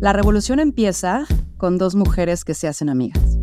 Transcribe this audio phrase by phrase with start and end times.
[0.00, 1.24] La revolución empieza
[1.56, 3.38] con dos mujeres que se hacen amigas.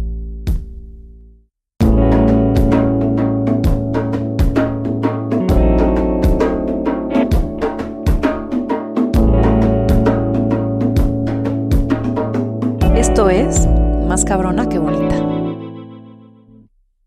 [12.95, 13.67] Esto es
[14.07, 15.15] Más cabrona que bonita.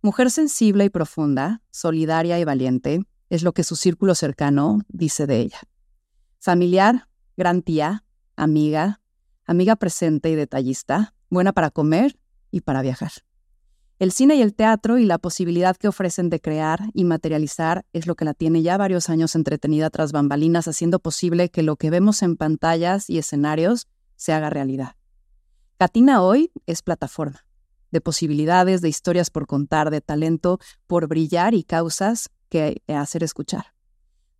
[0.03, 5.41] Mujer sensible y profunda, solidaria y valiente, es lo que su círculo cercano dice de
[5.41, 5.61] ella.
[6.41, 8.05] Familiar, gran tía,
[8.37, 9.01] amiga,
[9.45, 12.19] amiga presente y detallista, buena para comer
[12.51, 13.13] y para viajar.
[13.99, 18.07] El cine y el teatro y la posibilidad que ofrecen de crear y materializar es
[18.07, 21.91] lo que la tiene ya varios años entretenida tras bambalinas, haciendo posible que lo que
[21.91, 23.87] vemos en pantallas y escenarios
[24.17, 24.97] se haga realidad.
[25.79, 27.45] Katina hoy es plataforma
[27.95, 30.59] de posibilidades, de historias por contar, de talento
[30.89, 33.74] por brillar y causas que hacer escuchar.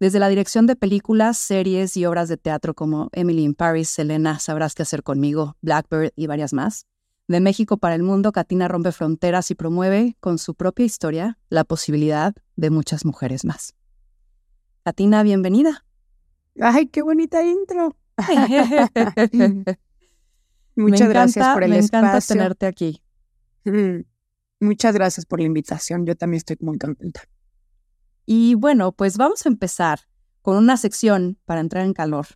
[0.01, 4.39] Desde la dirección de películas, series y obras de teatro como Emily in Paris, Selena,
[4.39, 6.87] Sabrás qué hacer conmigo, Blackbird y varias más.
[7.29, 11.65] De México para el mundo, Katina rompe fronteras y promueve, con su propia historia, la
[11.65, 13.75] posibilidad de muchas mujeres más.
[14.85, 15.87] Katina, bienvenida.
[16.61, 17.97] ¡Ay, qué bonita intro!
[20.77, 22.03] Muchas gracias por el me espacio.
[22.03, 23.03] Me encanta tenerte aquí.
[23.65, 24.01] Mm,
[24.61, 26.05] muchas gracias por la invitación.
[26.05, 27.23] Yo también estoy muy contenta.
[28.27, 30.01] Y bueno, pues vamos a empezar
[30.43, 32.27] con una sección para entrar en calor,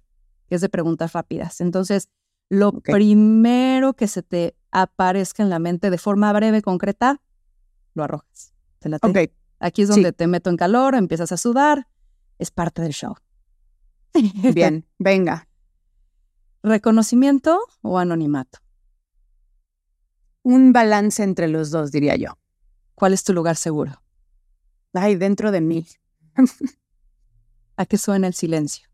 [0.49, 1.61] que es de preguntas rápidas.
[1.61, 2.09] Entonces,
[2.49, 7.21] lo primero que se te aparezca en la mente de forma breve, concreta,
[7.95, 8.53] lo arrojas.
[8.79, 9.07] ¿Te late?
[9.09, 9.95] Ok, Aquí es sí.
[9.95, 11.89] donde te meto en calor, empiezas a sudar,
[12.39, 13.15] es parte del show.
[14.55, 15.49] bien, venga.
[16.63, 18.59] ¿Reconocimiento o anonimato?
[20.43, 22.39] Un balance entre los dos, diría yo.
[22.95, 24.01] ¿Cuál es tu lugar seguro?
[24.95, 25.87] Ay, dentro de mí,
[27.77, 28.89] ¿A qué suena el silencio?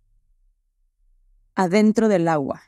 [1.57, 2.63] adentro del agua.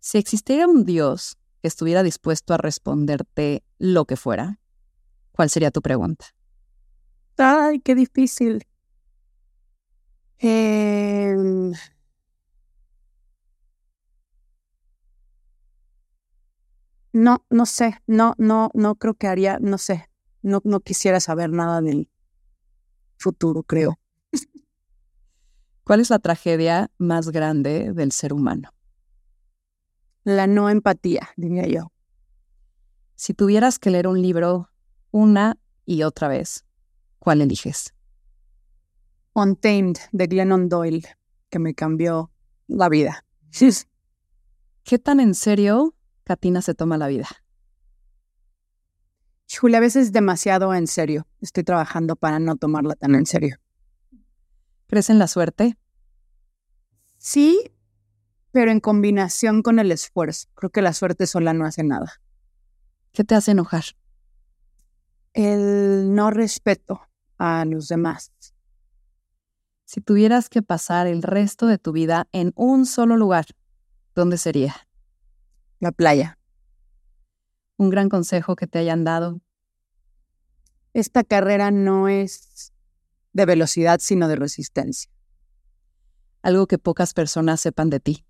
[0.00, 4.60] Si existiera un Dios que estuviera dispuesto a responderte lo que fuera,
[5.32, 6.26] ¿cuál sería tu pregunta?
[7.38, 8.66] Ay, qué difícil.
[10.40, 11.72] Em,
[17.12, 20.08] no, no sé, no, no, no creo que haría, no sé,
[20.42, 22.10] no, no quisiera saber nada del
[23.16, 23.98] futuro, creo.
[25.84, 28.70] ¿Cuál es la tragedia más grande del ser humano?
[30.24, 31.92] La no empatía, diría yo.
[33.16, 34.68] Si tuvieras que leer un libro
[35.10, 36.64] una y otra vez,
[37.18, 37.94] ¿cuál eliges?
[39.34, 41.08] Untamed de Glennon Doyle,
[41.48, 42.30] que me cambió
[42.68, 43.24] la vida.
[44.84, 45.94] ¿Qué tan en serio
[46.24, 47.28] Katina se toma la vida?
[49.52, 51.26] Híjole, a veces demasiado en serio.
[51.42, 53.58] Estoy trabajando para no tomarla tan en serio.
[54.86, 55.76] ¿Crees en la suerte?
[57.18, 57.70] Sí,
[58.50, 60.48] pero en combinación con el esfuerzo.
[60.54, 62.22] Creo que la suerte sola no hace nada.
[63.12, 63.84] ¿Qué te hace enojar?
[65.34, 67.02] El no respeto
[67.36, 68.32] a los demás.
[69.84, 73.44] Si tuvieras que pasar el resto de tu vida en un solo lugar,
[74.14, 74.88] ¿dónde sería?
[75.78, 76.38] La playa.
[77.76, 79.40] Un gran consejo que te hayan dado.
[80.92, 82.72] Esta carrera no es
[83.32, 85.10] de velocidad, sino de resistencia.
[86.42, 88.24] Algo que pocas personas sepan de ti.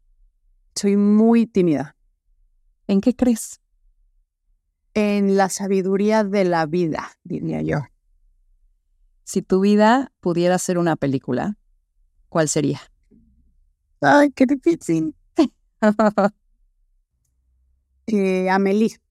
[0.75, 1.97] Soy muy tímida
[2.86, 3.60] ¿En qué crees?
[4.94, 7.78] en la sabiduría de la vida, diría yo.
[9.25, 11.56] Si tu vida pudiera ser una película,
[12.28, 12.81] ¿cuál sería?
[14.00, 15.14] Ay, qué difícil.
[18.08, 19.01] Eh, Amelie.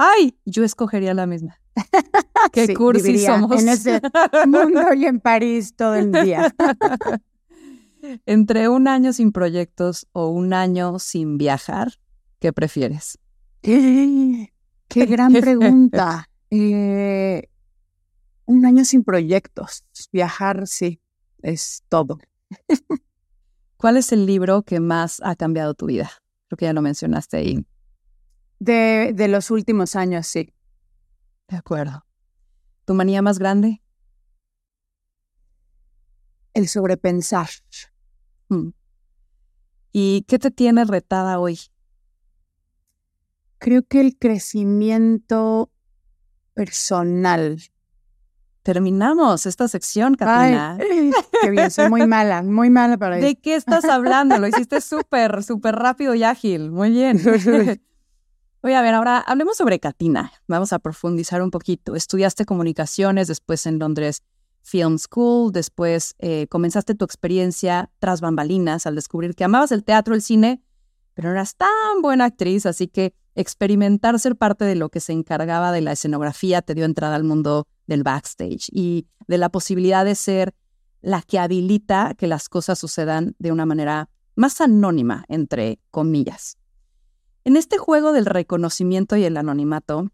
[0.00, 0.38] ¡Ay!
[0.44, 1.60] Yo escogería la misma.
[2.52, 3.60] Qué Sí, cursi somos.
[3.60, 4.00] En ese
[4.46, 6.54] mundo y en París todo el día.
[8.26, 11.94] Entre un año sin proyectos o un año sin viajar,
[12.38, 13.18] ¿qué prefieres?
[13.60, 14.52] Qué
[14.88, 16.30] gran pregunta.
[16.50, 17.48] Eh,
[18.46, 19.84] un año sin proyectos.
[20.12, 21.00] Viajar, sí,
[21.42, 22.18] es todo.
[23.76, 26.08] ¿Cuál es el libro que más ha cambiado tu vida?
[26.46, 27.66] Creo que ya lo mencionaste ahí.
[28.58, 30.52] De, de los últimos años, sí.
[31.48, 32.04] De acuerdo.
[32.84, 33.82] ¿Tu manía más grande?
[36.54, 37.48] El sobrepensar.
[38.48, 38.70] Mm.
[39.92, 41.58] ¿Y qué te tiene retada hoy?
[43.58, 45.70] Creo que el crecimiento
[46.54, 47.60] personal.
[48.62, 50.76] Terminamos esta sección, Katina.
[50.80, 51.12] Ay,
[51.42, 54.38] qué bien, soy muy mala, muy mala para ¿De qué estás hablando?
[54.38, 56.70] Lo hiciste súper, súper rápido y ágil.
[56.70, 57.18] Muy bien.
[58.60, 60.32] Oye, a ver, ahora hablemos sobre Katina.
[60.48, 61.94] Vamos a profundizar un poquito.
[61.94, 64.22] Estudiaste comunicaciones, después en Londres
[64.62, 70.14] Film School, después eh, comenzaste tu experiencia tras bambalinas al descubrir que amabas el teatro,
[70.14, 70.60] el cine,
[71.14, 75.12] pero no eras tan buena actriz, así que experimentar ser parte de lo que se
[75.12, 80.04] encargaba de la escenografía te dio entrada al mundo del backstage y de la posibilidad
[80.04, 80.54] de ser
[81.00, 86.57] la que habilita que las cosas sucedan de una manera más anónima, entre comillas.
[87.44, 90.10] En este juego del reconocimiento y el anonimato,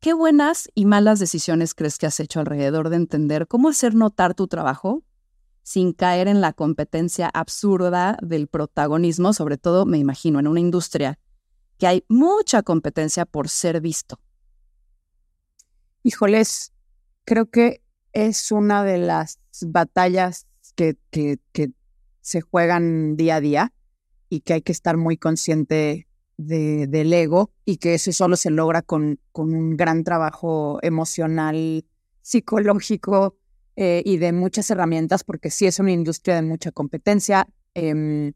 [0.00, 4.34] ¿qué buenas y malas decisiones crees que has hecho alrededor de entender cómo hacer notar
[4.34, 5.02] tu trabajo
[5.62, 11.18] sin caer en la competencia absurda del protagonismo, sobre todo, me imagino, en una industria
[11.76, 14.18] que hay mucha competencia por ser visto?
[16.02, 16.72] Híjoles,
[17.24, 17.82] creo que
[18.12, 21.38] es una de las batallas que, que,
[22.20, 23.72] se juegan día a día
[24.28, 26.07] y que hay que estar muy consciente
[26.38, 31.84] de, del ego y que eso solo se logra con, con un gran trabajo emocional,
[32.22, 33.36] psicológico
[33.76, 37.46] eh, y de muchas herramientas, porque sí es una industria de mucha competencia.
[37.74, 38.32] Em,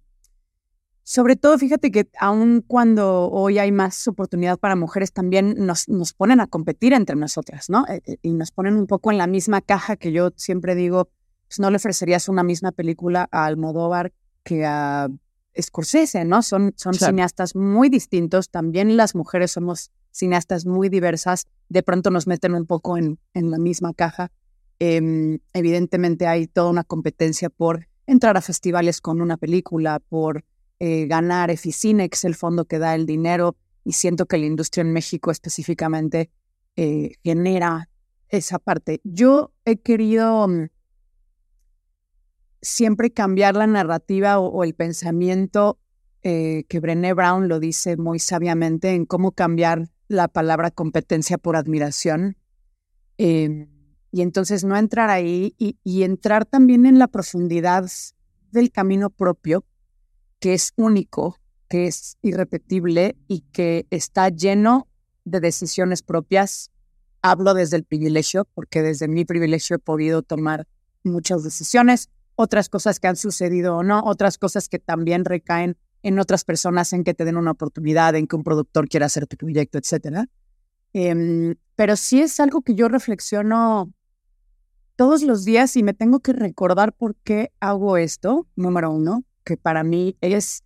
[1.04, 6.12] sobre todo, fíjate que aun cuando hoy hay más oportunidad para mujeres, también nos, nos
[6.12, 7.84] ponen a competir entre nosotras, ¿no?
[7.88, 11.10] Eh, eh, y nos ponen un poco en la misma caja que yo siempre digo,
[11.48, 14.12] pues no le ofrecerías una misma película a Almodóvar
[14.44, 15.08] que a
[15.60, 16.42] Scorsese, ¿no?
[16.42, 22.26] Son, son cineastas muy distintos, también las mujeres somos cineastas muy diversas, de pronto nos
[22.26, 24.30] meten un poco en, en la misma caja.
[24.78, 30.44] Em, evidentemente hay toda una competencia por entrar a festivales con una película, por
[30.80, 34.92] eh, ganar Eficinex, el fondo que da el dinero, y siento que la industria en
[34.92, 36.30] México específicamente
[36.76, 37.88] eh, genera
[38.28, 39.00] esa parte.
[39.04, 40.68] Yo he querido mm,
[42.62, 45.78] siempre cambiar la narrativa o, el pensamiento
[46.22, 51.56] eh, que Brené Brown lo dice muy sabiamente en cómo cambiar la palabra competencia por
[51.56, 52.36] admiración.
[53.18, 53.68] Em,
[54.10, 57.90] y entonces no entrar ahí y entrar también en la profundidad
[58.50, 59.64] del camino propio
[60.42, 61.38] que es único,
[61.68, 64.88] que es irrepetible y que está lleno
[65.24, 66.72] de decisiones propias.
[67.22, 70.66] Hablo desde el privilegio, porque desde mi privilegio he podido tomar
[71.04, 76.18] muchas decisiones, otras cosas que han sucedido o no, otras cosas que también recaen en
[76.18, 79.36] otras personas en que te den una oportunidad, en que un productor quiera hacer tu
[79.36, 80.26] proyecto, etc.
[80.92, 83.92] Em, pero sí es algo que yo reflexiono
[84.96, 89.56] todos los días y me tengo que recordar por qué hago esto, número uno que
[89.56, 90.64] para mí es,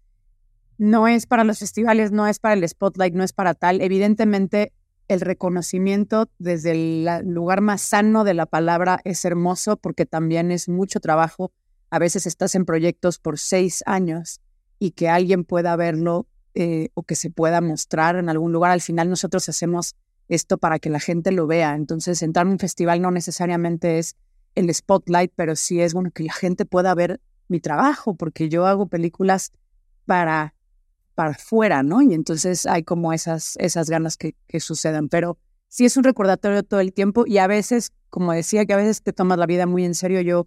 [0.79, 3.81] no es para los festivales, no es para el spotlight, no es para tal.
[3.81, 4.73] Evidentemente,
[5.08, 10.69] el reconocimiento desde el lugar más sano de la palabra es hermoso porque también es
[10.69, 11.53] mucho trabajo.
[11.91, 14.41] A veces estás en proyectos por seis años
[14.79, 18.73] y que alguien pueda verlo eh, o que se pueda mostrar en algún lugar.
[18.73, 19.94] Al final nosotros hacemos
[20.29, 21.75] esto para que la gente lo vea.
[21.75, 24.17] Entonces, entrar en un festival no necesariamente es
[24.55, 28.67] el spotlight, pero sí es bueno que la gente pueda ver mi trabajo, porque yo
[28.67, 29.53] hago películas
[30.05, 30.55] para,
[31.17, 32.03] para afuera, ¿no?
[32.03, 36.63] Y entonces hay como esas, esas ganas que, que sucedan, pero sí es un recordatorio
[36.63, 39.67] todo el tiempo y a veces, como decía, que a veces te tomas la vida
[39.67, 40.47] muy en serio, yo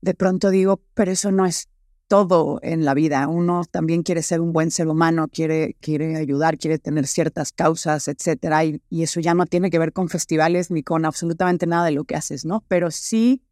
[0.00, 1.68] de pronto digo, pero eso no es
[2.08, 3.28] todo en la vida.
[3.28, 8.08] Uno también quiere ser un buen ser humano, quiere, quiere ayudar, quiere tener ciertas causas,
[8.08, 8.64] etcétera.
[8.64, 11.92] Y, y, eso ya no tiene que ver con festivales ni con absolutamente nada de
[11.92, 12.64] lo que haces, ¿no?
[12.68, 13.42] Pero sí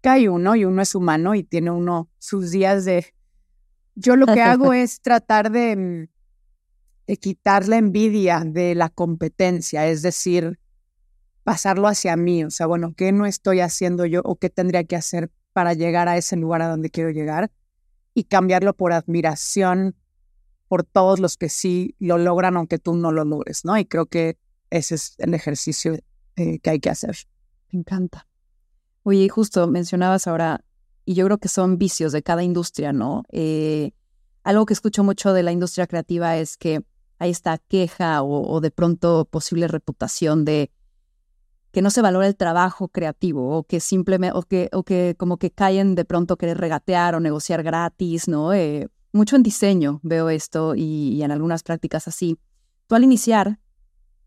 [0.00, 3.06] cae uno y uno es humano y tiene uno sus días de...
[4.00, 6.08] Yo lo que hago es tratar de, mm,
[7.08, 10.60] de quitar la envidia de la competencia, es decir,
[11.42, 14.96] pasarlo hacia mí, o sea, bueno, ¿qué no estoy haciendo yo o qué tendría que
[14.96, 17.50] hacer para llegar a ese lugar a donde quiero llegar?
[18.14, 19.96] Y cambiarlo por admiración
[20.68, 23.78] por todos los que sí lo logran, aunque tú no lo logres, ¿no?
[23.78, 24.36] Y creo que
[24.70, 25.98] ese es el ejercicio
[26.36, 27.16] eh, que hay que hacer.
[27.72, 28.28] Me encanta.
[29.02, 30.64] Oye, justo mencionabas ahora,
[31.06, 33.24] y yo creo que son vicios de cada industria, ¿no?
[33.30, 33.92] Eh,
[34.48, 36.82] algo que escucho mucho de la industria creativa es que
[37.18, 40.70] hay esta queja o, de pronto posible reputación de
[41.70, 45.36] que no se valora el trabajo creativo o que simplemente, o que, o que como
[45.36, 48.54] que caen de pronto querer regatear o negociar gratis, ¿no?
[48.54, 52.38] Eh, mucho en diseño veo esto y, en algunas prácticas así.
[52.86, 53.60] Tú al iniciar,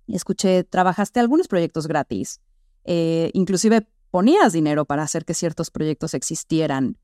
[0.07, 2.41] escuché, trabajaste algunos proyectos gratis,
[2.83, 6.99] eh, inclusive ponías dinero para hacer que ciertos proyectos existieran.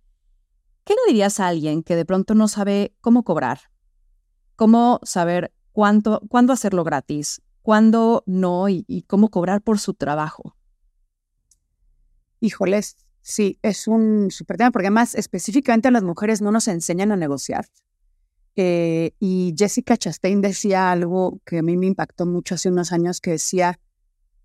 [0.87, 3.59] ¿Qué le dirías a alguien que de pronto no sabe cómo cobrar?
[4.55, 7.41] ¿Cómo saber cuánto, cuándo hacerlo gratis?
[7.61, 8.69] ¿Cuándo no?
[8.69, 10.55] Y, cómo cobrar por su trabajo.
[12.39, 17.11] Híjoles, sí, es un súper tema, porque además específicamente a las mujeres no nos enseñan
[17.11, 17.65] a negociar.
[18.55, 23.19] Eh, y Jessica Chastain decía algo que a mí me impactó mucho hace unos años,
[23.19, 23.77] que decía,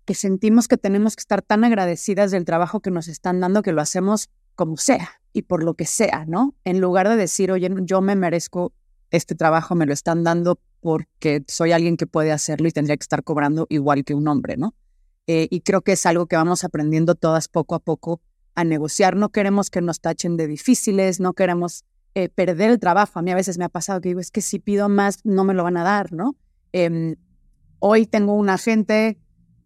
[0.03, 3.71] que sentimos que tenemos que estar tan agradecidas del trabajo que nos están dando que
[3.71, 6.55] lo hacemos como sea y por lo que sea, ¿no?
[6.63, 8.73] En lugar de decir, oye, yo me merezco
[9.13, 13.03] este trabajo me lo están dando porque soy alguien que puede hacerlo y tendría que
[13.03, 14.73] estar cobrando igual que un hombre, ¿no?
[15.27, 18.21] Eh, y creo que es algo que vamos aprendiendo todas poco a poco
[18.55, 19.15] a negociar.
[19.15, 21.85] No queremos que nos tachen de difíciles, no queremos
[22.15, 23.19] eh, perder el trabajo.
[23.19, 25.43] A mí a veces me ha pasado que digo, es que si pido más, no
[25.43, 26.35] me lo van a dar, ¿no?
[26.71, 27.15] Em,
[27.79, 29.19] hoy tengo un agente,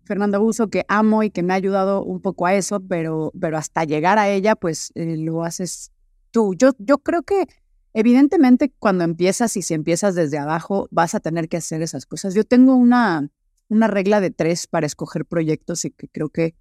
[0.07, 3.57] Fernando Buso, que amo y que me ha ayudado un poco a eso, pero, pero
[3.57, 5.91] hasta llegar a ella, pues eh, lo haces
[6.31, 6.55] tú.
[6.55, 7.47] Yo, yo creo que
[7.93, 12.33] evidentemente cuando empiezas y si empiezas desde abajo, vas a tener que hacer esas cosas.
[12.33, 13.29] Yo tengo una,
[13.69, 16.55] una regla de tres para escoger proyectos y que creo que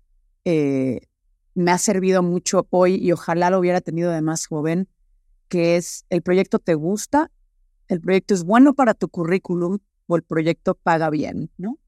[0.45, 1.01] eh,
[1.55, 4.89] me ha servido mucho hoy y ojalá lo hubiera tenido de más joven,
[5.49, 7.31] que es el proyecto te gusta,
[7.89, 11.79] el proyecto es bueno para tu currículum o el proyecto paga bien, ¿no?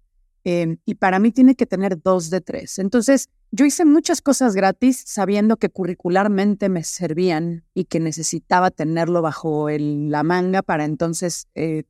[0.45, 2.78] Em, y para mí tiene que tener dos de tres.
[2.78, 9.23] Entonces, yo hice muchas cosas gratis sabiendo que curricularmente me servían y que necesitaba tenerlo
[9.23, 11.85] bajo la manga para entonces, eh,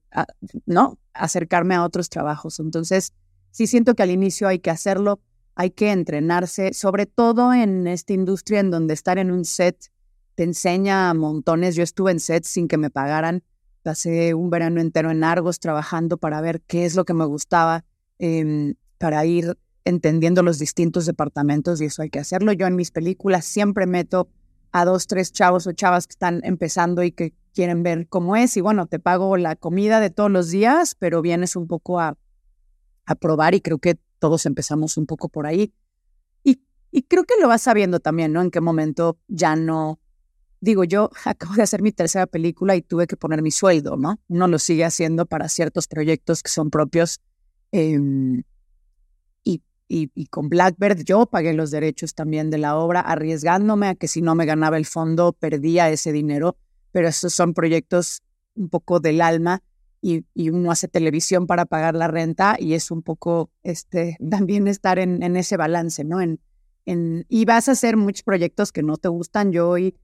[0.67, 0.99] ¿no?
[1.15, 2.59] Acercarme a otros trabajos.
[2.61, 3.13] Entonces,
[3.51, 5.21] sí siento que al inicio hay que hacerlo,
[5.55, 9.91] hay que entrenarse, sobre todo en esta industria en donde estar en un set
[10.37, 11.75] te enseña montones.
[11.75, 13.43] Yo estuve en sets sin que me pagaran.
[13.83, 17.85] Pasé un verano entero en Argos trabajando para ver qué es lo que me gustaba,
[18.19, 22.53] em, para ir entendiendo los distintos departamentos y eso hay que hacerlo.
[22.53, 24.29] Yo en mis películas siempre meto
[24.73, 28.57] a dos, tres chavos o chavas que están empezando y que quieren ver cómo es.
[28.57, 32.17] Y bueno, te pago la comida de todos los días, pero vienes un poco a,
[33.07, 35.73] a probar y creo que todos empezamos un poco por ahí.
[36.45, 36.61] Y,
[36.91, 38.43] y creo que lo vas sabiendo también, ¿no?
[38.43, 40.01] En qué momento ya no
[40.61, 44.21] digo, yo acabo de hacer mi tercera película y tuve que poner mi sueldo, ¿no?
[44.29, 47.21] Uno lo sigue haciendo para ciertos proyectos que son propios.
[47.73, 48.43] Em,
[49.91, 54.07] y, y, con Blackbird yo pagué los derechos también de la obra, arriesgándome a que
[54.07, 56.57] si no me ganaba el fondo perdía ese dinero,
[56.93, 58.23] pero estos son proyectos
[58.55, 59.63] un poco del alma
[60.03, 64.69] y, y, uno hace televisión para pagar la renta y es un poco este, también
[64.69, 66.21] estar en, en ese balance, ¿no?
[66.21, 66.39] En,
[66.85, 69.53] en, y vas a hacer muchos proyectos que no te gustan.
[69.53, 69.97] Yo hoy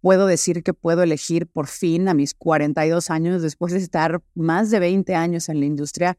[0.00, 4.70] puedo decir que puedo elegir por fin a mis 42 años, después de estar más
[4.70, 6.18] de 20 años en la industria,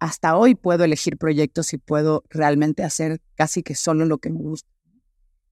[0.00, 4.40] hasta hoy puedo elegir proyectos y puedo realmente hacer casi que solo lo que me
[4.40, 4.68] gusta.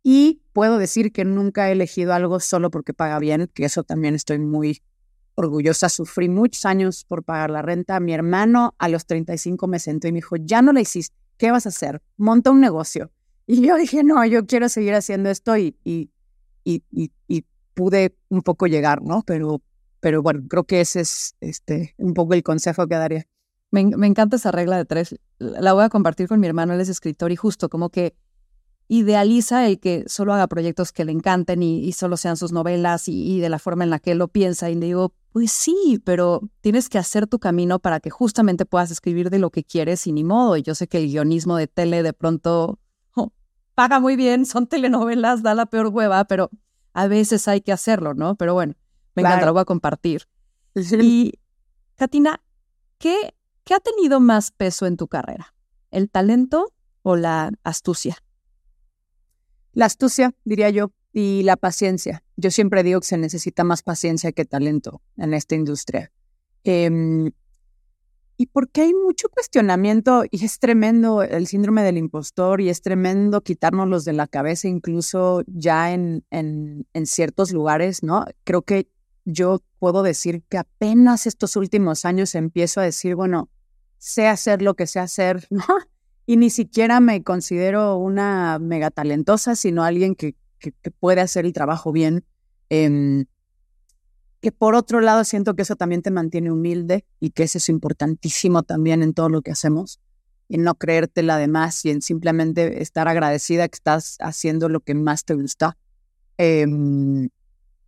[0.03, 4.15] Y puedo decir que nunca he elegido algo solo porque paga bien, que eso también
[4.15, 4.83] estoy muy
[5.35, 5.89] orgullosa.
[5.89, 8.01] Sufrí muchos años por pagar la renta.
[8.01, 11.51] Mi hermano a los 35 me sentó y me dijo, ya no la hiciste, ¿qué
[11.51, 12.03] vas a hacer?
[12.17, 13.11] Monta un negocio.
[13.47, 16.11] Y yo dije, no, yo quiero seguir haciendo esto y, y
[16.69, 19.23] y, pude un poco llegar, ¿no?
[19.25, 19.63] Pero,
[20.01, 23.27] pero bueno, creo que ese es este, un poco el consejo que daría.
[23.71, 25.17] Me, encanta esa regla de tres.
[25.39, 28.17] La voy a compartir con mi hermano, él es escritor y justo como que
[28.89, 33.39] idealiza el que solo haga proyectos que le encanten y, solo sean sus novelas y,
[33.41, 34.71] de la forma en la que él lo piensa.
[34.71, 38.91] Y le digo, pues sí, pero tienes que hacer tu camino para que justamente puedas
[38.91, 40.57] escribir de lo que quieres y ni modo.
[40.57, 42.79] Y yo sé que el guionismo de tele de pronto
[43.79, 46.51] paga muy bien, son telenovelas, da la peor hueva, pero
[46.95, 48.35] a veces hay que hacerlo, ¿no?
[48.35, 48.75] Pero bueno,
[49.15, 50.27] me encanta, lo voy a compartir.
[50.75, 51.35] Y,
[51.95, 52.43] Katina,
[52.99, 53.37] ¿qué,
[53.69, 55.55] ¿qué ha tenido más peso en tu carrera?
[55.91, 56.73] ¿El talento
[57.03, 58.17] o la astucia?
[59.75, 62.25] La astucia, diría yo, y la paciencia.
[62.39, 66.11] Yo siempre digo que se necesita más paciencia que talento en esta industria.
[66.65, 67.31] Eh,
[68.39, 73.43] y porque hay mucho cuestionamiento y es tremendo el síndrome del impostor y es tremendo
[73.43, 78.25] quitárnoslos de la cabeza incluso ya en, en, en ciertos lugares, ¿no?
[78.45, 78.89] Creo que
[79.27, 83.51] yo puedo decir que apenas estos últimos años empiezo a decir, bueno,
[83.99, 85.47] sé hacer lo que sé hacer.
[86.31, 91.55] Y ni siquiera me considero una mega talentosa, sino alguien que, que, puede hacer el
[91.55, 92.23] trabajo bien.
[92.69, 93.25] Eh,
[94.41, 97.69] que por otro lado siento que eso también te mantiene humilde y que eso es
[97.69, 100.01] importantísimo también en todo lo que hacemos,
[100.49, 104.95] en no creértela de más y en simplemente estar agradecida que estás haciendo lo que
[104.95, 105.77] más te gusta.
[106.37, 107.31] Em,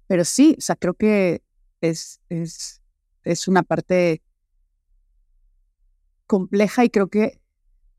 [0.07, 1.43] pero sí, o sea, creo que
[1.81, 2.83] es, es,
[3.23, 4.23] es una parte
[6.31, 7.41] compleja y creo que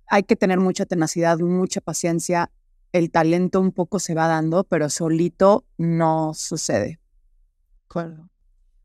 [0.08, 2.50] hay que tener mucha tenacidad, mucha paciencia.
[2.94, 7.02] El talento un poco se va dando, pero solito no sucede.
[7.90, 8.30] Claro.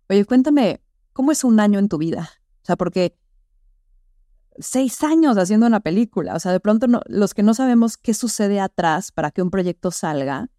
[0.08, 0.80] Oye, cuéntame,
[1.12, 2.28] ¿cómo es un año en tu vida?
[2.62, 3.16] O sea, porque
[4.58, 8.58] seis años haciendo una película, o sea, de pronto los que no sabemos qué sucede
[8.58, 10.50] atrás para que un proyecto salga,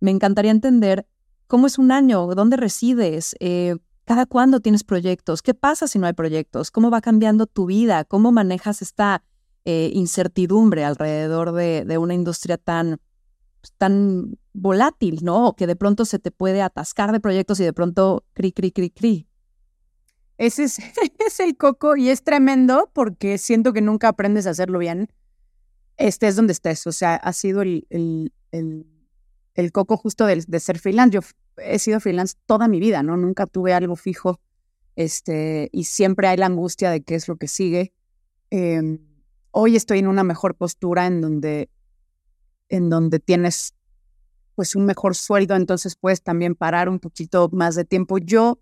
[0.00, 1.06] me encantaría entender
[1.48, 3.76] cómo es un año, dónde resides, eh,
[4.12, 8.04] cada cuándo tienes proyectos, qué pasa si no hay proyectos, cómo va cambiando tu vida,
[8.04, 9.24] cómo manejas esta
[9.64, 13.00] eh, incertidumbre alrededor de, una industria tan
[13.62, 15.54] pues, tan volátil, ¿no?
[15.56, 18.90] que de pronto se te puede atascar de proyectos y de pronto cri, cri, cri,
[18.90, 19.26] cri.
[20.36, 20.78] ese es,
[21.26, 25.08] es, el coco y es tremendo porque siento que nunca aprendes a hacerlo bien.
[25.96, 28.30] Estés donde estés, o sea, ha sido el, el,
[29.54, 31.14] el, coco justo de, de, ser freelance.
[31.14, 31.20] Yo
[31.56, 33.16] he sido freelance toda mi vida, ¿no?
[33.16, 34.40] Nunca tuve algo fijo
[34.96, 37.92] este, y siempre hay la angustia de qué es lo que sigue.
[38.50, 38.98] Em,
[39.50, 41.70] hoy estoy en una mejor postura en donde,
[42.68, 43.74] en donde tienes
[44.54, 48.18] pues un mejor sueldo, entonces puedes también parar un poquito más de tiempo.
[48.18, 48.60] Yo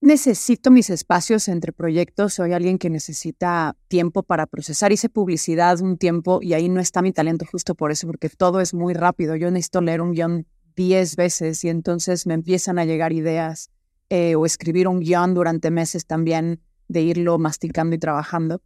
[0.00, 4.92] necesito mis espacios entre proyectos, soy alguien que necesita tiempo para procesar.
[4.92, 8.60] Hice publicidad un tiempo y ahí no está mi talento justo por eso, porque todo
[8.60, 9.36] es muy rápido.
[9.36, 13.70] Yo necesito leer un guion diez veces y entonces me empiezan a llegar ideas
[14.10, 18.62] eh, o escribir un guion durante meses también de irlo masticando y trabajando.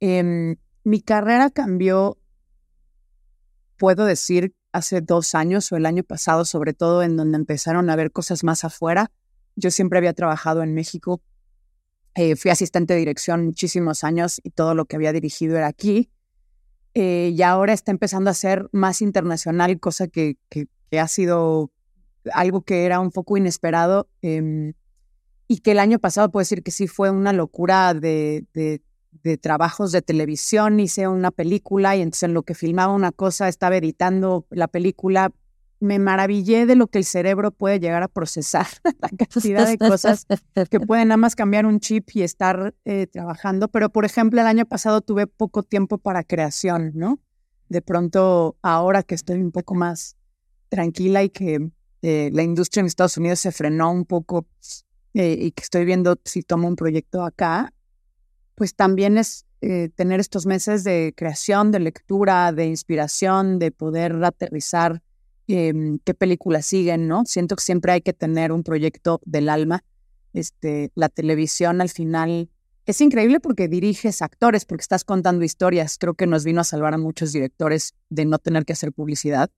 [0.00, 2.18] Em, mi carrera cambió,
[3.78, 7.96] puedo decir, hace dos años o el año pasado, sobre todo en donde empezaron a
[7.96, 9.10] ver cosas más afuera.
[9.56, 11.22] Yo siempre había trabajado en México.
[12.14, 16.10] Eh, fui asistente de dirección muchísimos años y todo lo que había dirigido era aquí.
[16.94, 20.36] Eh, y ahora está empezando a ser más internacional, cosa que,
[20.92, 21.72] ha sido
[22.32, 24.08] algo que era un poco inesperado.
[24.22, 24.74] Em,
[25.48, 29.92] y que el año pasado puedo decir que sí fue una locura de, de, trabajos
[29.92, 30.80] de televisión.
[30.80, 35.32] Hice una película y entonces en lo que filmaba una cosa estaba editando la película.
[35.84, 38.66] Me maravillé de lo que el cerebro puede llegar a procesar,
[39.00, 40.26] la cantidad de cosas
[40.70, 43.68] que pueden nada más cambiar un chip y estar eh, trabajando.
[43.68, 47.18] Pero, por ejemplo, el año pasado tuve poco tiempo para creación, ¿no?
[47.68, 50.16] De pronto, ahora que estoy un poco más
[50.68, 51.70] tranquila y que
[52.02, 54.46] eh, la industria en Estados Unidos se frenó un poco
[55.14, 57.72] eh, y que estoy viendo si tomo un proyecto acá,
[58.54, 64.22] pues también es eh, tener estos meses de creación, de lectura, de inspiración, de poder
[64.22, 65.02] aterrizar
[65.46, 67.24] em, qué películas siguen, ¿no?
[67.26, 69.84] Siento que siempre hay que tener un proyecto del alma.
[70.32, 72.50] Este, la televisión al final
[72.86, 75.96] es increíble porque diriges actores, porque estás contando historias.
[75.98, 79.50] Creo que nos vino a salvar a muchos directores de no tener que hacer publicidad.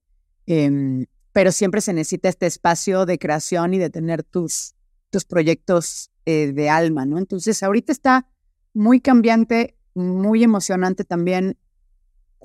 [0.45, 4.75] Em, pero siempre se necesita este espacio de creación y de tener tus,
[5.09, 7.17] tus proyectos eh, de alma, ¿no?
[7.17, 8.27] Entonces, ahorita está
[8.73, 11.57] muy cambiante, muy emocionante también.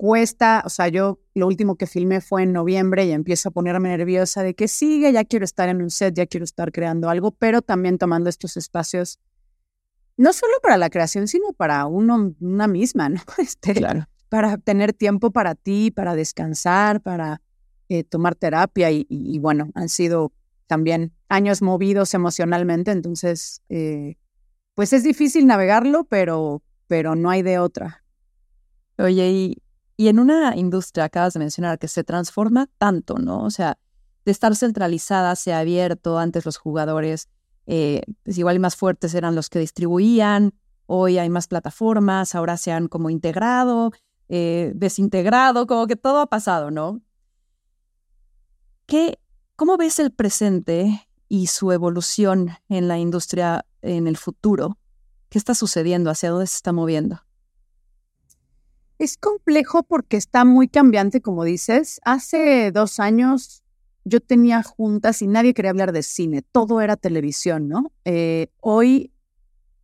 [0.03, 3.87] Cuesta, o sea, yo lo último que filmé fue en noviembre y empiezo a ponerme
[3.87, 7.31] nerviosa de que sigue, ya quiero estar en un set, ya quiero estar creando algo,
[7.31, 9.17] pero también tomando estos espacios,
[10.17, 13.21] no solo para la creación, sino para uno, una misma, ¿no?
[13.37, 14.09] Este, claro.
[14.27, 17.41] Para tener tiempo para ti, para descansar, para
[17.87, 20.33] eh, tomar terapia y, bueno, han sido
[20.67, 24.17] también años movidos emocionalmente, entonces, eh,
[24.75, 28.03] pues es difícil navegarlo, pero, pero no hay de otra.
[28.97, 29.62] Oye, y,
[29.95, 33.43] y en una industria, acabas de mencionar, que se transforma tanto, ¿no?
[33.43, 33.77] O sea,
[34.25, 37.29] de estar centralizada, se ha abierto, antes los jugadores,
[37.67, 40.53] eh, pues igual más fuertes eran los que distribuían,
[40.85, 43.91] hoy hay más plataformas, ahora se han como integrado,
[44.29, 47.01] eh, desintegrado, como que todo ha pasado, ¿no?
[48.85, 49.19] ¿Qué,
[49.55, 54.77] ¿Cómo ves el presente y su evolución en la industria en el futuro?
[55.29, 56.09] ¿Qué está sucediendo?
[56.09, 57.21] ¿Hacia dónde se está moviendo?
[59.03, 61.99] Es complejo porque está muy cambiante, como dices.
[62.05, 63.63] Hace dos años
[64.05, 67.91] yo tenía juntas y nadie quería hablar de cine, todo era televisión, ¿no?
[68.05, 69.11] Eh, hoy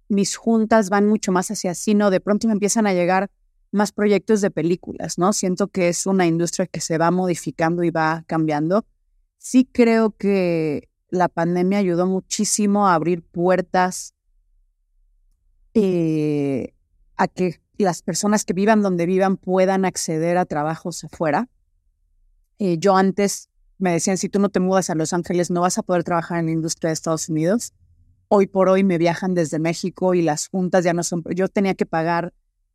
[0.07, 3.29] mis juntas van mucho más hacia cine, de pronto me empiezan a llegar
[3.71, 5.33] más proyectos de películas, ¿no?
[5.33, 8.85] Siento que es una industria que se va modificando y va cambiando
[9.39, 14.13] sí creo que la pandemia ayudó muchísimo a abrir puertas
[15.73, 16.73] eh,
[17.17, 21.47] a que las personas que vivan donde vivan puedan acceder a trabajos afuera.
[22.59, 25.77] Eh, yo antes me decían, si tú no te mudas a Los Ángeles, no vas
[25.77, 27.73] a poder trabajar en la industria de Estados Unidos.
[28.27, 31.23] Hoy por hoy me viajan desde México y las juntas ya no son...
[31.33, 32.33] Yo tenía que pagar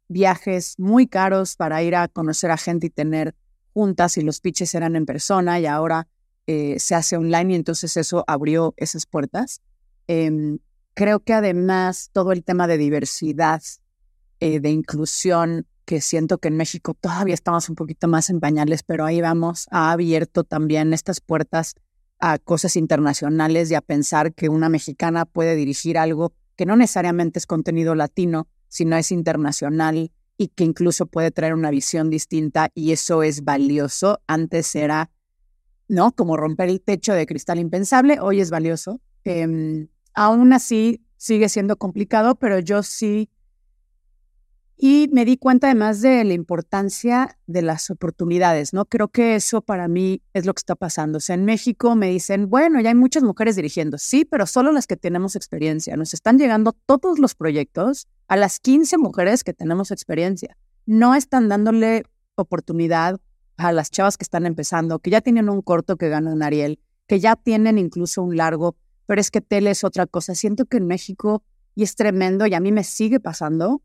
[0.09, 3.35] viajes muy caros para ir a conocer a gente y tener
[3.73, 6.09] juntas y los pitches eran en persona y ahora
[6.47, 9.61] eh, se hace online y entonces eso abrió esas puertas.
[10.07, 10.59] Em,
[10.95, 13.63] creo que además todo el tema de diversidad,
[14.41, 18.83] eh, de inclusión, que siento que en México todavía estamos un poquito más en pañales,
[18.83, 21.75] pero ahí vamos, ha abierto también estas puertas
[22.21, 27.39] a cosas internacionales y a pensar que una mexicana puede dirigir algo que no necesariamente
[27.39, 32.93] es contenido latino, sino es internacional y que incluso puede traer una visión distinta y
[32.93, 34.21] eso es valioso.
[34.27, 35.11] Antes era
[35.89, 36.13] ¿no?
[36.13, 39.01] Como romper el techo de cristal impensable, hoy es valioso.
[39.25, 43.31] Em, aún así, sigue siendo complicado, pero yo sí
[44.77, 48.87] Y me di cuenta además de la importancia de las oportunidades, ¿no?
[48.87, 51.19] Creo que eso para mí es lo que está pasando.
[51.19, 53.99] O sea, en México me dicen, bueno, ya hay muchas mujeres dirigiendo.
[53.99, 55.97] Sí, pero solo las que tenemos experiencia.
[55.97, 60.57] Nos están llegando todos los proyectos a las 15 mujeres que tenemos experiencia.
[60.87, 63.21] No están dándole oportunidad
[63.57, 66.81] a las chavas que están empezando, que ya tienen un corto que gana un Ariel,
[67.07, 70.35] que ya tienen incluso un largo, pero es que tele es otra cosa.
[70.35, 73.83] Siento que en México, y es tremendo, y a mí me sigue pasando,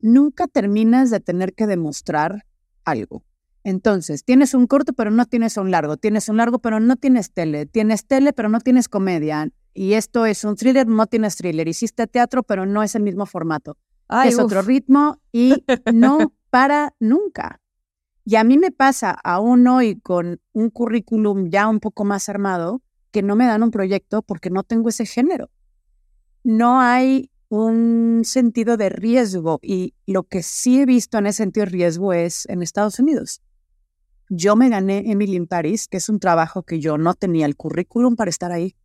[0.00, 2.46] nunca terminas de tener que demostrar
[2.84, 3.24] algo.
[3.64, 5.96] Entonces, tienes un corto, pero no tienes un largo.
[5.96, 7.66] Tienes un largo, pero no tienes tele.
[7.66, 9.50] Tienes tele, pero no tienes comedia.
[9.74, 11.68] Y esto es un thriller, no tienes thriller.
[11.68, 13.76] Hiciste teatro, pero no es el mismo formato.
[14.24, 17.60] es otro ritmo y no para nunca.
[18.24, 22.82] Y a mí me pasa aún hoy con un currículum ya un poco más armado
[23.10, 25.50] que no me dan un proyecto porque no tengo ese género.
[26.44, 31.64] No hay un sentido de riesgo y lo que sí he visto en ese sentido
[31.66, 33.42] de riesgo es en Estados Unidos.
[34.28, 37.56] Yo me gané Emily in Paris, que es un trabajo que yo no tenía el
[37.56, 38.76] currículum para estar ahí.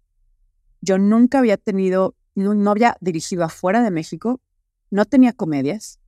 [0.80, 4.40] Yo nunca había tenido, no, había dirigido afuera de México,
[4.90, 6.00] no tenía comedias.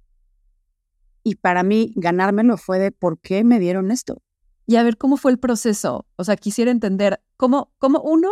[1.23, 4.21] Y para mí ganármelo fue de por qué me dieron esto.
[4.67, 6.05] Y a ver, ¿cómo fue el proceso?
[6.15, 8.29] O sea, quisiera entender cómo, cómo uno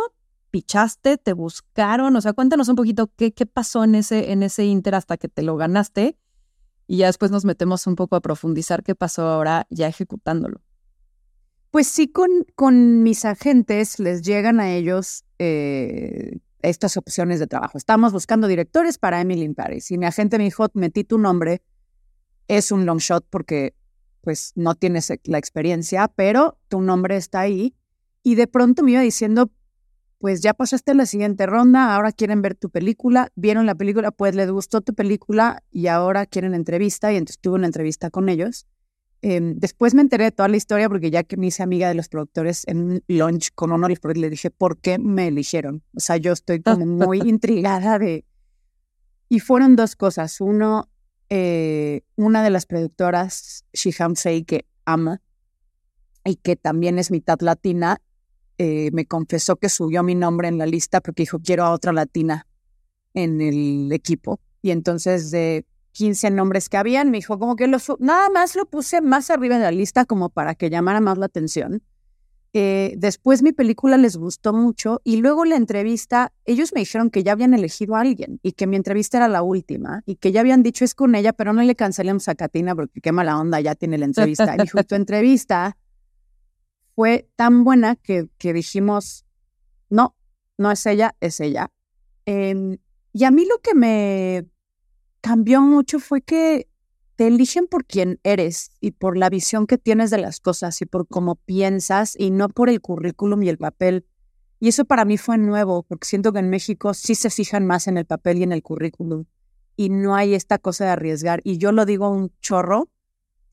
[0.54, 4.64] pichaste, te buscaron, o sea, cuéntanos un poquito qué, qué pasó en ese, en ese
[4.64, 6.16] inter hasta que te lo ganaste
[6.86, 10.60] y ya después nos metemos un poco a profundizar qué pasó ahora ya ejecutándolo.
[11.72, 17.76] Pues sí, con, con mis agentes les llegan a ellos eh, estas opciones de trabajo.
[17.76, 21.62] Estamos buscando directores para Emily in Paris y mi agente me dijo, metí tu nombre,
[22.46, 23.74] es un long shot porque
[24.20, 27.74] pues no tienes la experiencia, pero tu nombre está ahí.
[28.22, 29.50] Y de pronto me iba diciendo,
[30.24, 34.34] pues ya pasaste la siguiente ronda, ahora quieren ver tu película, vieron la película, pues
[34.34, 38.66] les gustó tu película y ahora quieren entrevista y entonces tuve una entrevista con ellos.
[39.20, 41.94] Em, después me enteré de toda la historia porque ya que me hice amiga de
[41.94, 45.82] los productores en lunch con uno de los le dije, ¿por qué me eligieron?
[45.94, 48.24] O sea, yo estoy como muy intrigada de...
[49.28, 50.40] Y fueron dos cosas.
[50.40, 50.88] Uno,
[51.28, 55.20] eh, una de las productoras, Shiham Sei, que ama
[56.24, 58.00] y que también es mitad latina,
[58.58, 61.92] eh, me confesó que subió mi nombre en la lista porque dijo, quiero a otra
[61.92, 62.46] latina
[63.14, 64.40] en el equipo.
[64.62, 68.66] Y entonces de 15 nombres que habían, me dijo, como que lo nada más lo
[68.66, 71.82] puse más arriba en la lista como para que llamara más la atención.
[72.56, 77.24] Eh, después mi película les gustó mucho y luego la entrevista, ellos me dijeron que
[77.24, 80.40] ya habían elegido a alguien y que mi entrevista era la última y que ya
[80.40, 83.60] habían dicho es con ella, pero no le cancelemos a Katina porque qué mala onda,
[83.60, 84.54] ya tiene la entrevista.
[84.54, 85.76] Y dijo, tu entrevista
[86.94, 89.24] fue tan buena que, que dijimos,
[89.90, 90.16] no,
[90.58, 91.70] no es ella, es ella.
[92.26, 94.46] Y a mí lo que me
[95.20, 96.68] cambió mucho fue que
[97.16, 100.86] te eligen por quién eres y por la visión que tienes de las cosas y
[100.86, 104.06] por cómo piensas y no por el currículum y el papel.
[104.58, 107.86] Y eso para mí fue nuevo, porque siento que en México sí se fijan más
[107.86, 109.26] en el papel y en el currículum
[109.76, 111.40] y no hay esta cosa de arriesgar.
[111.44, 112.90] Y yo lo digo un chorro,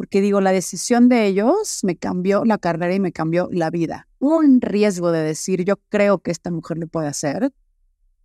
[0.01, 4.07] porque digo, la decisión de ellos me cambió la carrera y me cambió la vida.
[4.17, 7.53] Un riesgo de decir, yo creo que esta mujer lo puede hacer,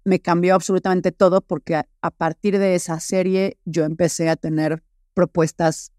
[0.03, 5.93] me cambió absolutamente todo porque a, partir de esa serie yo empecé a tener propuestas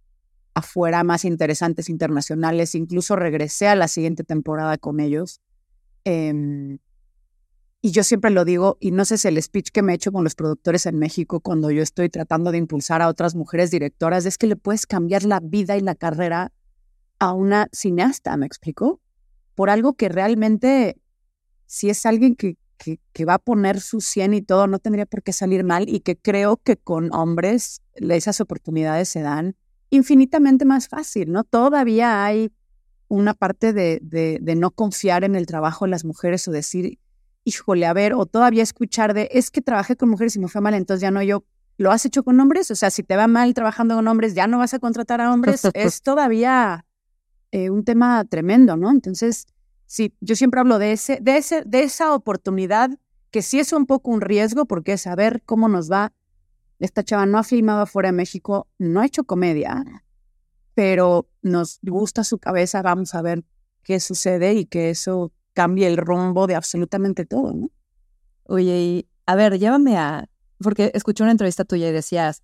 [0.55, 5.41] afuera más interesantes internacionales, incluso regresé a la siguiente temporada con ellos.
[6.05, 6.79] Em,
[7.81, 10.11] y yo siempre lo digo, y no sé si el speech que me he hecho
[10.11, 14.25] con los productores en México cuando yo estoy tratando de impulsar a otras mujeres directoras,
[14.25, 16.51] es que le puedes cambiar la vida y la carrera
[17.19, 18.99] a una cineasta, ¿me explico?
[19.55, 20.97] Por algo que realmente,
[21.65, 25.05] si es alguien que, que, que va a poner su 100 y todo, no tendría
[25.05, 29.55] por qué salir mal y que creo que con hombres esas oportunidades se dan
[29.89, 31.43] infinitamente más fácil, ¿no?
[31.43, 32.51] Todavía hay
[33.07, 36.99] una parte de, no confiar en el trabajo de las mujeres o decir,
[37.47, 40.59] híjole, a ver, o todavía escuchar de, es que trabajé con mujeres y me fue
[40.59, 41.45] mal, entonces ya no yo,
[41.77, 42.69] ¿lo has hecho con hombres?
[42.71, 45.31] O sea, si te va mal trabajando con hombres, ya no vas a contratar a
[45.31, 46.85] hombres, es todavía
[47.53, 48.91] eh, un tema tremendo, ¿no?
[48.91, 49.47] Entonces,
[49.85, 52.91] sí, yo siempre hablo de, ese, de, ese, de esa oportunidad
[53.31, 56.11] que sí es un poco un riesgo porque es saber cómo nos va.
[56.79, 60.03] Esta chava no ha filmado afuera de México, no ha hecho comedia,
[60.73, 63.45] pero nos gusta su cabeza, vamos a ver
[63.83, 67.71] qué sucede y que eso cambie el rumbo de absolutamente todo, ¿no?
[68.43, 70.29] Oye, y a ver, llévame a...
[70.59, 72.43] Porque escuché una entrevista tuya y decías,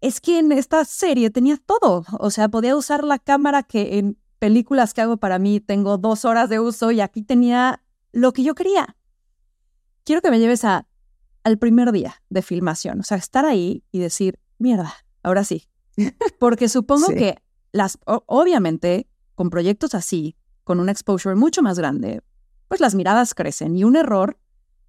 [0.00, 2.06] es que en esta serie tenía todo.
[2.18, 6.24] O sea, podía usar la cámara que en películas que hago para mí tengo dos
[6.24, 8.96] horas de uso y aquí tenía lo que yo quería.
[10.04, 10.88] Quiero que me lleves a,
[11.44, 13.00] al primer día de filmación.
[13.00, 15.68] O sea, estar ahí y decir, mierda, ahora sí.
[16.38, 17.36] Porque supongo que
[17.72, 20.37] las, obviamente, con proyectos así,
[20.68, 22.22] con un exposure mucho más grande,
[22.68, 24.38] pues las miradas crecen y un error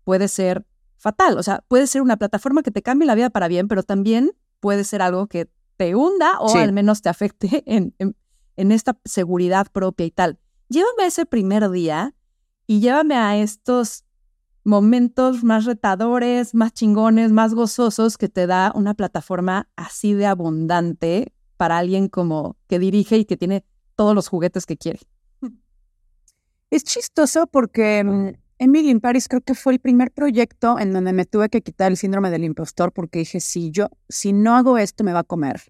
[0.04, 0.66] puede ser
[0.98, 1.38] fatal.
[1.38, 4.34] O sea, puede ser una plataforma que te cambie la vida para bien, pero también
[4.60, 9.68] puede ser algo que te hunda o al menos te afecte en, en, esta seguridad
[9.72, 10.38] propia y tal.
[10.68, 12.14] Llévame a ese primer día
[12.68, 14.04] y llévame a estos
[14.66, 21.32] momentos más retadores, más chingones, más gozosos que te da una plataforma así de abundante
[21.56, 23.64] para alguien como que dirige y que tiene
[23.96, 25.00] todos los juguetes que quiere.
[26.70, 28.30] Es chistoso porque mm,
[28.60, 31.92] Emily in Paris creo que fue el primer proyecto en donde me tuve que quitar
[31.92, 35.24] el síndrome del impostor porque dije, si yo, si no hago esto, me va a
[35.24, 35.62] comer.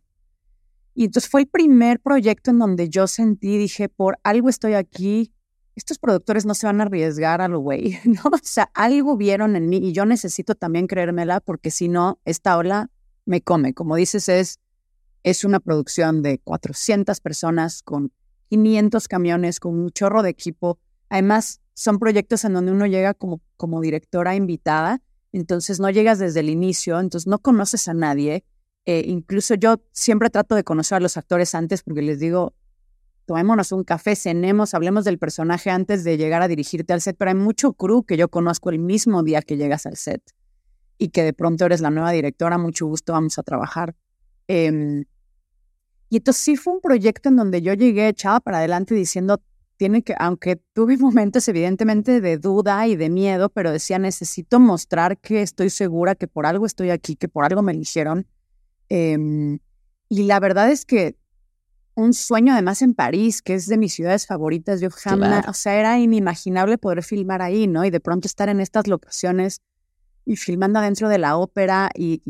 [0.96, 5.32] Y entonces fue el primer proyecto en donde yo sentí, dije, por algo estoy aquí,
[5.76, 8.22] estos productores no se van a arriesgar a lo güey, ¿no?
[8.26, 12.58] O sea, algo vieron en mí y yo necesito también creérmela porque si no, esta
[12.58, 12.90] ola
[13.26, 13.74] me come.
[13.74, 14.60] Como dices, es,
[15.24, 18.12] es una producción de 400 personas con
[18.50, 20.80] 500 camiones, con un chorro de equipo.
[21.10, 26.40] Además, son proyectos en donde uno llega como, como directora invitada, entonces no llegas desde
[26.42, 28.44] el inicio, entonces no conoces a nadie.
[28.86, 32.54] Eh, incluso yo siempre trato de conocer a los actores antes porque les digo,
[33.26, 37.30] tomémonos un café, cenemos, hablemos del personaje antes de llegar a dirigirte al set, pero
[37.30, 40.22] hay mucho crew que yo conozco el mismo día que llegas al set
[40.98, 43.96] y que de pronto eres la nueva directora, mucho gusto, vamos a trabajar.
[44.48, 45.06] Em,
[46.10, 49.40] y entonces sí fue un proyecto en donde yo llegué echada para adelante diciendo,
[49.80, 55.18] tiene que, aunque tuve momentos evidentemente de duda y de miedo, pero decía, necesito mostrar
[55.18, 58.28] que estoy segura, que por algo estoy aquí, que por algo me eligieron.
[58.90, 59.60] Em,
[60.10, 61.16] y la verdad es que
[61.96, 65.80] un sueño además en París, que es de mis ciudades favoritas, yo jamás, o sea,
[65.80, 67.86] era inimaginable poder filmar ahí, ¿no?
[67.86, 69.62] Y de pronto estar en estas locaciones
[70.26, 72.22] y filmando adentro de la ópera y,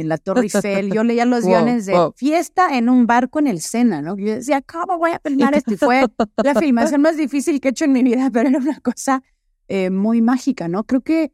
[0.00, 0.92] en la Torre Eiffel.
[0.92, 4.16] Yo leía los guiones de fiesta en un barco en el Sena, ¿no?
[4.16, 5.72] Yo decía, ¿cómo voy a filmar esto?
[5.72, 6.04] Y fue
[6.42, 9.22] la filmación más difícil que he hecho en mi vida, pero era una cosa
[9.68, 10.84] eh, muy mágica, ¿no?
[10.84, 11.32] Creo que,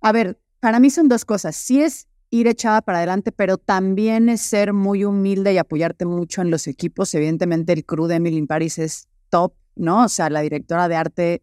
[0.00, 1.56] a ver, para mí son dos cosas.
[1.56, 6.42] Sí es ir echada para adelante, pero también es ser muy humilde y apoyarte mucho
[6.42, 7.12] en los equipos.
[7.14, 10.04] Evidentemente, el crew de Emily in Paris es top, ¿no?
[10.04, 11.42] O sea, la directora de arte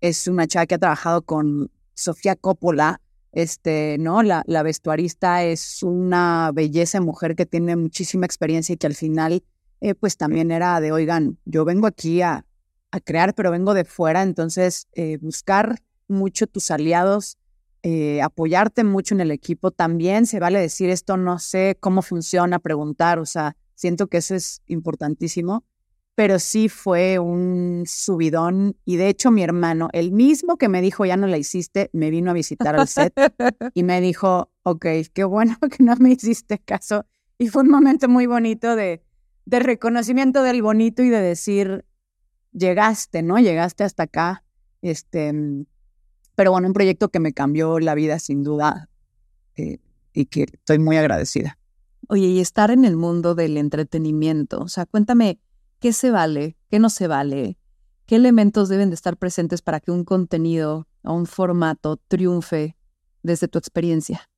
[0.00, 3.00] es una chava que ha trabajado con Sofía Coppola,
[3.32, 4.22] este, ¿no?
[4.22, 9.44] La, la vestuarista es una belleza mujer que tiene muchísima experiencia y que al final,
[9.80, 12.44] eh, pues también era de, oigan, yo vengo aquí a,
[12.90, 15.76] a crear, pero vengo de fuera, entonces eh, buscar
[16.08, 17.38] mucho tus aliados,
[17.82, 22.58] eh, apoyarte mucho en el equipo también, se vale decir esto, no sé cómo funciona,
[22.58, 25.64] preguntar, o sea, siento que eso es importantísimo
[26.20, 28.76] pero sí fue un subidón.
[28.84, 32.10] Y de hecho, mi hermano, el mismo que me dijo, ya no la hiciste, me
[32.10, 33.14] vino a visitar al set
[33.74, 37.06] y me dijo, ok, qué bueno que no me hiciste caso.
[37.38, 39.02] Y fue un momento muy bonito de,
[39.46, 41.86] de reconocimiento del bonito y de decir,
[42.52, 43.38] llegaste, ¿no?
[43.38, 44.44] Llegaste hasta acá.
[44.82, 45.32] Este,
[46.34, 48.90] pero bueno, un proyecto que me cambió la vida sin duda
[49.56, 49.78] eh,
[50.12, 51.56] y que estoy muy agradecida.
[52.08, 55.38] Oye, y estar en el mundo del entretenimiento, o sea, cuéntame,
[55.80, 57.58] qué se vale, qué no se vale,
[58.06, 62.76] qué elementos deben de estar presentes para que un contenido o un formato triunfe
[63.22, 64.28] desde tu experiencia.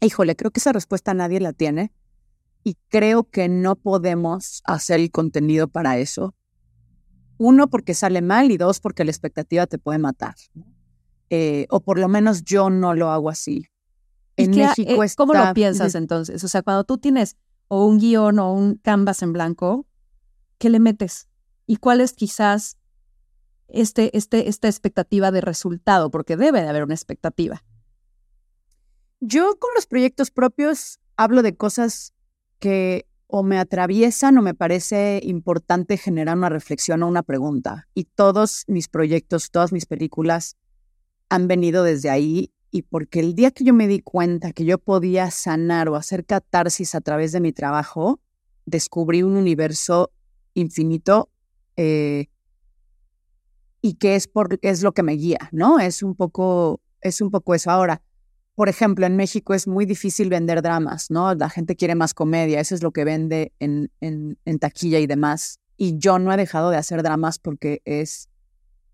[0.00, 1.92] Híjole, creo que esa respuesta nadie la tiene
[2.62, 6.34] y creo que no podemos hacer el contenido para eso.
[7.36, 10.34] Uno, porque sale mal y dos, porque la expectativa te puede matar.
[11.30, 13.66] Eh, o por lo menos yo no lo hago así.
[14.36, 16.42] En México eh, ¿Cómo lo piensas entonces?
[16.44, 17.36] O sea, cuando tú tienes
[17.68, 19.86] o un guion o un canvas en blanco,
[20.64, 21.28] ¿qué le metes?
[21.66, 22.78] ¿Y cuál es quizás
[23.68, 26.10] este, este, esta expectativa de resultado?
[26.10, 27.62] Porque debe de haber una expectativa.
[29.20, 32.14] Yo con los proyectos propios hablo de cosas
[32.60, 37.86] que o me atraviesan o me parece importante generar una reflexión o una pregunta.
[37.92, 40.56] Y todos mis proyectos, todas mis películas
[41.28, 44.78] han venido desde ahí y porque el día que yo me di cuenta que yo
[44.78, 48.18] podía sanar o hacer catarsis a través de mi trabajo,
[48.64, 50.10] descubrí un universo
[50.54, 51.30] infinito
[51.76, 52.26] eh,
[53.80, 55.78] y que es, por, es lo que me guía, ¿no?
[55.78, 57.70] Es un, poco, es un poco eso.
[57.70, 58.00] Ahora,
[58.54, 61.34] por ejemplo, en México es muy difícil vender dramas, ¿no?
[61.34, 65.06] La gente quiere más comedia, eso es lo que vende en, en, en taquilla y
[65.06, 65.58] demás.
[65.76, 68.28] Y yo no he dejado de hacer dramas porque es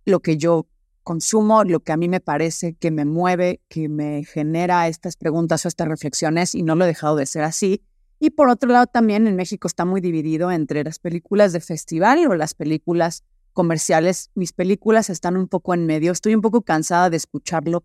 [0.06, 0.66] lo que yo
[1.02, 5.64] consumo, lo que a mí me parece que me mueve, que me genera estas preguntas
[5.64, 7.82] o estas reflexiones y no lo he dejado de ser así.
[8.20, 12.26] Y por otro lado, también en México está muy dividido entre las películas de festival
[12.28, 14.30] o las películas comerciales.
[14.34, 16.12] Mis películas están un poco en medio.
[16.12, 17.82] Estoy un poco cansada de escucharlo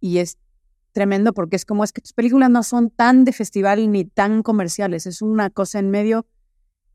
[0.00, 0.38] y es
[0.92, 4.42] tremendo porque es como es que tus películas no son tan de festival ni tan
[4.42, 6.24] comerciales, es una cosa en medio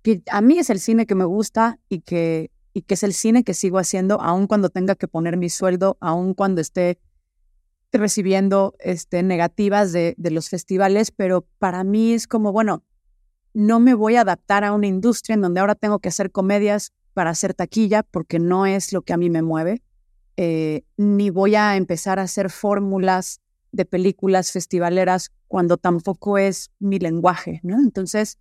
[0.01, 3.13] que a mí es el cine que me gusta y que, y que es el
[3.13, 6.97] cine que sigo haciendo aun cuando tenga que poner mi sueldo, aun cuando esté
[7.91, 12.83] recibiendo este, negativas de, de los festivales, pero para mí es como, bueno,
[13.53, 16.93] no me voy a adaptar a una industria en donde ahora tengo que hacer comedias
[17.13, 19.81] para hacer taquilla porque no es lo que a mí me mueve,
[20.37, 26.99] eh, ni voy a empezar a hacer fórmulas de películas festivaleras cuando tampoco es mi
[26.99, 27.77] lenguaje, ¿no?
[27.79, 28.37] Entonces,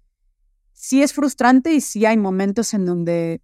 [0.72, 3.40] sí es frustrante y sí hay momentos en donde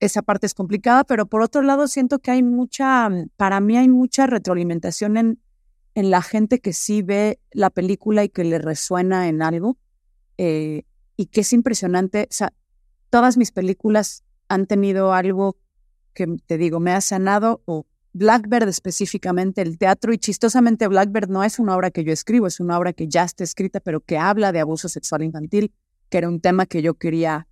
[0.00, 3.88] esa parte es complicada, pero por otro lado siento que hay mucha, para mí hay
[3.88, 5.40] mucha retroalimentación en,
[5.94, 9.78] en la gente que sí ve la película y que le resuena en algo
[10.38, 10.84] eh,
[11.16, 12.28] y que es impresionante.
[12.30, 12.52] O sea,
[13.10, 15.56] todas mis películas han tenido algo
[16.12, 21.44] que te digo, me ha sanado o Blackbird específicamente, el teatro, y chistosamente Blackbird no
[21.44, 24.16] es una obra que yo escribo, es una obra que ya está escrita, pero que
[24.16, 25.74] habla de abuso sexual infantil,
[26.08, 27.46] que era un tema que yo quería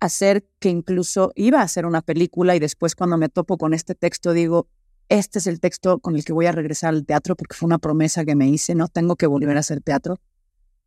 [0.00, 3.94] hacer, que incluso iba a hacer una película y después cuando me topo con este
[3.94, 4.68] texto digo,
[5.08, 7.78] este es el texto con el que voy a regresar al teatro porque fue una
[7.78, 10.20] promesa que me hice, no tengo que volver a hacer teatro.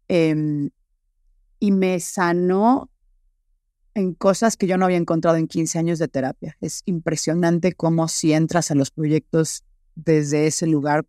[0.08, 0.69] Em,
[1.60, 2.89] y me sanó
[3.93, 6.58] en cosas que yo no había encontrado en 15 años de terapia.
[6.62, 9.63] Es impresionante cómo si entras a los proyectos
[9.95, 11.06] desde ese lugar,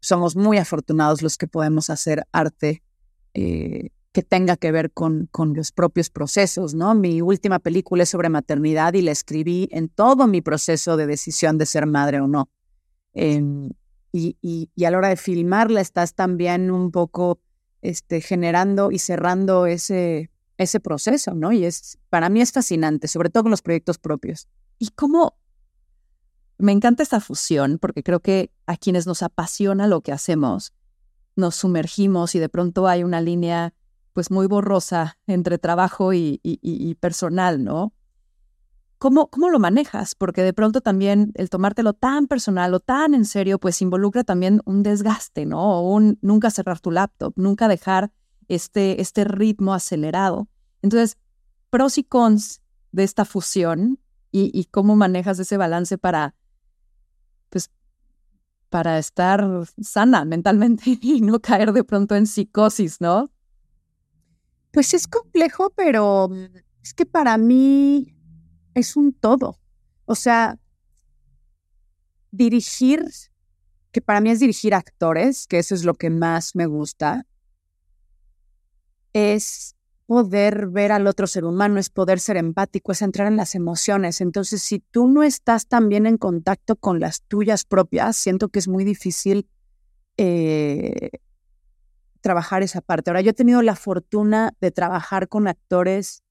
[0.00, 2.82] somos muy afortunados los que podemos hacer arte
[3.34, 6.92] eh, que tenga que ver con, con los propios procesos, ¿no?
[6.96, 11.56] Mi última película es sobre maternidad y la escribí en todo mi proceso de decisión
[11.56, 12.50] de ser madre o no.
[13.12, 13.70] Em,
[14.10, 17.38] y, y, y, a la hora de filmarla estás también un poco
[17.80, 21.52] este, generando y cerrando ese, ese proceso, ¿no?
[21.52, 24.48] Y es, para mí es fascinante, sobre todo con los proyectos propios.
[24.80, 25.38] ¿Y cómo?
[26.58, 30.72] Me encanta esta fusión porque creo que a quienes nos apasiona lo que hacemos,
[31.36, 33.74] nos sumergimos y de pronto hay una línea
[34.18, 37.92] pues muy borrosa entre trabajo y, y, personal, ¿no?
[38.98, 40.16] ¿Cómo, ¿Cómo lo manejas?
[40.16, 44.60] Porque de pronto también el tomártelo tan personal o tan en serio, pues involucra también
[44.64, 45.78] un desgaste, ¿no?
[45.78, 48.10] O un nunca cerrar tu laptop, nunca dejar
[48.48, 50.48] este, este ritmo acelerado.
[50.82, 51.16] Entonces,
[51.70, 54.00] pros y cons de esta fusión
[54.32, 56.34] y, cómo manejas ese balance para,
[57.50, 57.70] pues,
[58.68, 59.48] para estar
[59.80, 63.30] sana mentalmente y no caer de pronto en psicosis, ¿no?
[64.78, 66.30] Pues es complejo, pero
[66.84, 68.14] es que para mí
[68.74, 69.58] es un todo.
[70.04, 70.56] O sea,
[72.30, 73.04] dirigir,
[73.90, 77.26] que para mí es dirigir actores, que eso es lo que más me gusta,
[79.12, 79.74] es
[80.06, 84.20] poder ver al otro ser humano, es poder ser empático, es entrar en las emociones.
[84.20, 88.68] Entonces, si tú no estás también en contacto con las tuyas propias, siento que es
[88.68, 89.48] muy difícil
[90.18, 91.10] eh,
[92.28, 93.08] trabajar esa parte.
[93.08, 96.22] Ahora, yo he tenido la fortuna de trabajar con actores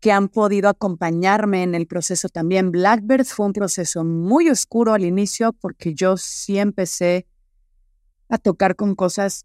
[0.00, 2.70] que han podido acompañarme en el proceso también.
[2.70, 7.26] Blackbird fue un proceso muy oscuro al inicio porque yo sí empecé
[8.30, 9.44] a tocar con cosas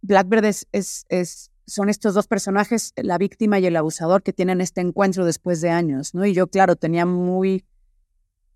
[0.00, 4.80] Blackbird es, es, son estos dos personajes, la víctima y el abusador, que tienen este
[4.80, 6.24] encuentro después de años, ¿no?
[6.24, 7.66] Y yo, claro, tenía muy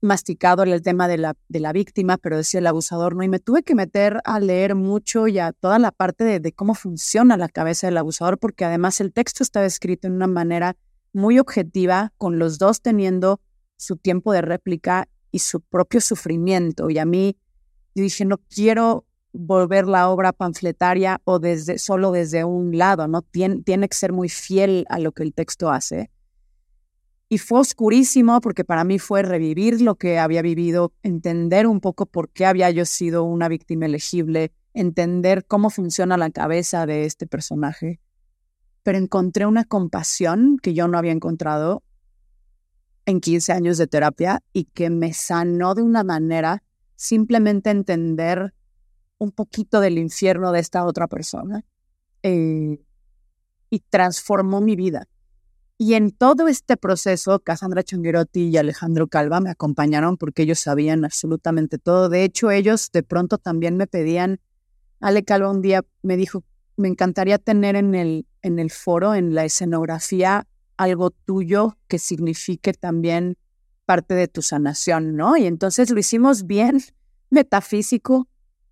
[0.03, 3.23] masticado el tema de la, de la víctima, pero decía el abusador, ¿no?
[3.23, 6.75] Y me tuve que meter a leer mucho y a toda la parte de, cómo
[6.75, 10.77] funciona la cabeza del abusador, porque además el texto estaba escrito en una manera
[11.13, 13.41] muy objetiva, con los dos teniendo
[13.77, 16.91] su tiempo de réplica y su propio sufrimiento.
[16.91, 17.37] Y a mí,
[17.95, 23.23] yo dije, no quiero volver la obra panfletaria o desde, solo desde un lado, ¿no?
[23.23, 26.11] Tien, tiene que ser muy fiel a lo que el texto hace.
[27.33, 32.05] Y fue oscurísimo porque para mí fue revivir lo que había vivido, entender un poco
[32.05, 37.27] por qué había yo sido una víctima elegible, entender cómo funciona la cabeza de este
[37.27, 38.01] personaje.
[38.83, 41.83] Pero encontré una compasión que yo no había encontrado
[43.07, 46.63] en 15 años de terapia y que me sanó de una manera
[46.97, 48.53] simplemente entender
[49.17, 51.65] un poquito del infierno de esta otra persona
[52.23, 52.79] eh,
[53.71, 55.09] y transformó mi vida.
[55.83, 61.05] Y en todo este proceso, Cassandra Chonguerotti y Alejandro Calva me acompañaron porque ellos sabían
[61.05, 62.09] absolutamente todo.
[62.09, 64.39] De hecho, ellos de pronto también me pedían,
[65.01, 66.45] Ale Calva un día me dijo,
[66.77, 72.75] me encantaría tener en el, en el foro, en la escenografía, algo tuyo que signifique
[72.75, 73.37] también
[73.85, 75.37] parte de tu sanación, ¿no?
[75.37, 76.81] Y entonces lo hicimos bien
[77.31, 78.29] metafísico,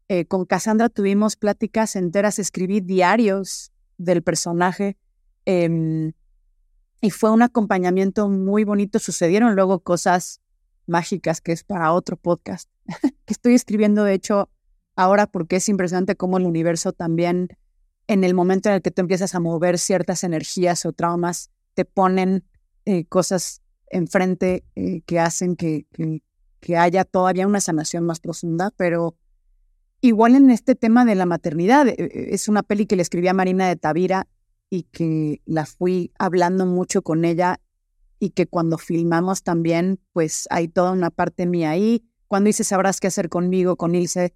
[0.07, 4.97] eh, con Cassandra tuvimos pláticas enteras, escribí diarios del personaje
[5.45, 6.13] em,
[7.01, 8.99] y fue un acompañamiento muy bonito.
[8.99, 10.41] Sucedieron luego cosas
[10.87, 12.69] mágicas que es para otro podcast
[13.25, 14.51] que estoy escribiendo, de hecho,
[14.97, 17.49] ahora porque es impresionante cómo el universo también,
[18.07, 21.85] en el momento en el que tú empiezas a mover ciertas energías o traumas, te
[21.85, 22.45] ponen
[22.85, 26.23] eh, cosas enfrente eh, que hacen que, que,
[26.61, 29.17] que haya todavía una sanación más profunda, pero
[30.01, 33.35] igual en este tema de la maternidad, eh, es una peli que le escribí a
[33.35, 34.27] Marina de Tavira
[34.71, 37.61] y que la fui hablando mucho con ella
[38.21, 42.05] y que cuando filmamos también, pues hay toda una parte mía ahí.
[42.29, 44.33] Cuando dice sabrás qué hacer conmigo, con Ilse,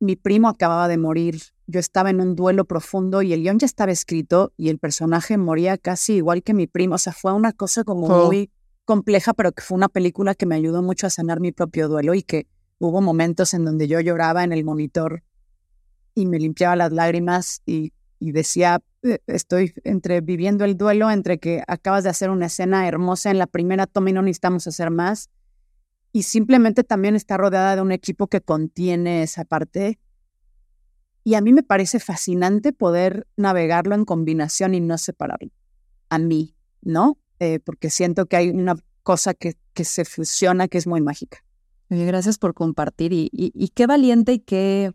[0.00, 3.66] mi primo acababa de morir, yo estaba en un duelo profundo y el guion ya
[3.66, 6.94] estaba escrito y el personaje moría casi igual que mi primo.
[6.94, 8.50] O sea, fue una cosa como muy
[8.84, 12.14] compleja, pero que fue una película que me ayudó mucho a sanar mi propio duelo
[12.14, 12.46] y que
[12.78, 15.22] hubo momentos en donde yo lloraba en el monitor
[16.14, 18.82] y me limpiaba las lágrimas y, y decía,
[19.26, 23.46] estoy entre viviendo el duelo, entre que acabas de hacer una escena hermosa en la
[23.46, 25.30] primera toma y no necesitamos hacer más.
[26.12, 29.98] Y simplemente también está rodeada de un equipo que contiene esa parte.
[31.24, 35.50] Y a mí me parece fascinante poder navegarlo en combinación y no separarlo.
[36.10, 37.18] A mí, ¿no?
[37.38, 41.44] Eh, porque siento que hay una cosa que, que se fusiona que es muy mágica.
[41.88, 44.92] gracias por compartir y, y, qué valiente y qué,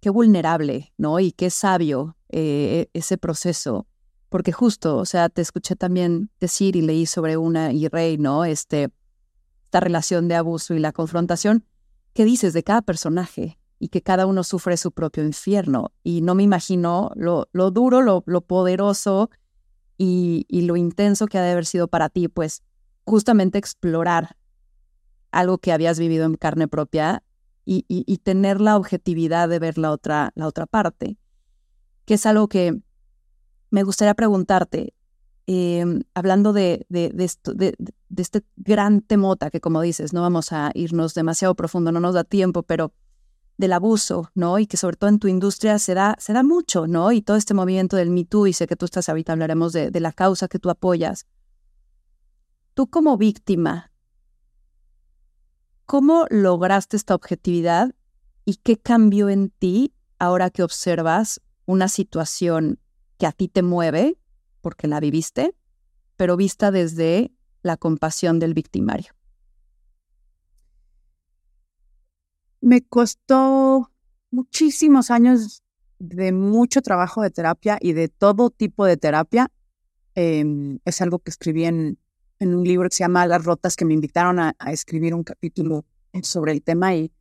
[0.00, 1.20] qué vulnerable, ¿no?
[1.20, 3.86] Y qué sabio eh, ese proceso.
[4.28, 8.44] Porque justo, o sea, te escuché también decir y leí sobre una y Rey, ¿no?
[8.44, 8.90] Este,
[9.64, 11.64] esta relación de abuso y la confrontación.
[12.12, 13.58] ¿Qué dices de cada personaje?
[13.78, 15.92] Y que cada uno sufre su propio infierno.
[16.02, 19.30] Y no me imagino lo, lo duro, lo, lo poderoso
[19.98, 22.62] y, lo intenso que ha de haber sido para ti, pues
[23.04, 24.36] justamente explorar
[25.32, 27.22] algo que habías vivido en carne propia
[27.70, 31.18] y, tener la objetividad de ver la otra, la otra parte,
[32.06, 32.80] que es algo que
[33.70, 34.94] me gustaría preguntarte,
[35.46, 37.76] em, hablando de, de, de, esto, de,
[38.16, 42.24] este gran temota que como dices, no vamos a irnos demasiado profundo, no nos da
[42.24, 42.94] tiempo, pero
[43.58, 44.58] del abuso, ¿no?
[44.58, 47.12] Y que sobre todo en tu industria se da, se da mucho, ¿no?
[47.12, 49.90] Y todo este movimiento del Me Too, y sé que tú estás ahorita, hablaremos de,
[49.90, 51.26] de la causa que tú apoyas.
[52.72, 53.87] Tú como víctima,
[55.88, 57.94] ¿cómo lograste esta objetividad
[58.44, 62.78] y qué cambió en ti ahora que observas una situación
[63.16, 64.18] que a ti te mueve,
[64.60, 65.54] porque la viviste,
[66.16, 67.32] pero vista desde
[67.62, 69.14] la compasión del victimario?
[72.60, 73.90] Me costó
[74.30, 75.62] muchísimos años
[75.98, 79.50] de mucho trabajo de terapia y de todo tipo de terapia.
[80.14, 81.98] Em, es algo que escribí en,
[82.38, 85.84] en, un libro que se llama Las Rotas, que me invitaron a, escribir un capítulo
[86.22, 86.94] sobre el tema.
[86.94, 87.12] Y,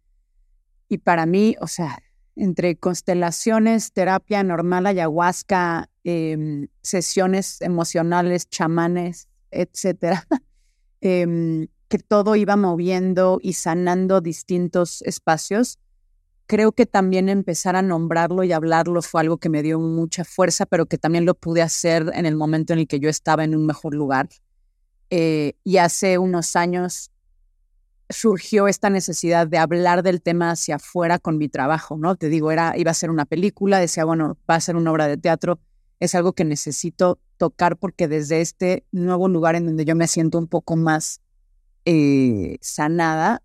[0.90, 2.00] y para mí, o sea,
[2.38, 10.26] entre constelaciones, terapia normal, ayahuasca, em, sesiones emocionales, chamanes, etcétera,
[11.02, 15.80] em, que todo iba moviendo y sanando distintos espacios.
[16.46, 20.66] Creo que también empezar a nombrarlo y hablarlo fue algo que me dio mucha fuerza,
[20.66, 23.56] pero que también lo pude hacer en el momento en el que yo estaba en
[23.56, 24.30] un mejor lugar.
[25.10, 27.12] Eh, y hace unos años
[28.10, 32.16] surgió esta necesidad de hablar del tema hacia afuera con mi trabajo, ¿no?
[32.16, 35.08] Te digo, era, iba a ser una película, decía, bueno, va a ser una obra
[35.08, 35.60] de teatro,
[36.00, 40.38] es algo que necesito tocar porque desde este nuevo lugar en donde yo me siento
[40.38, 41.22] un poco más
[41.86, 43.42] eh, sanada,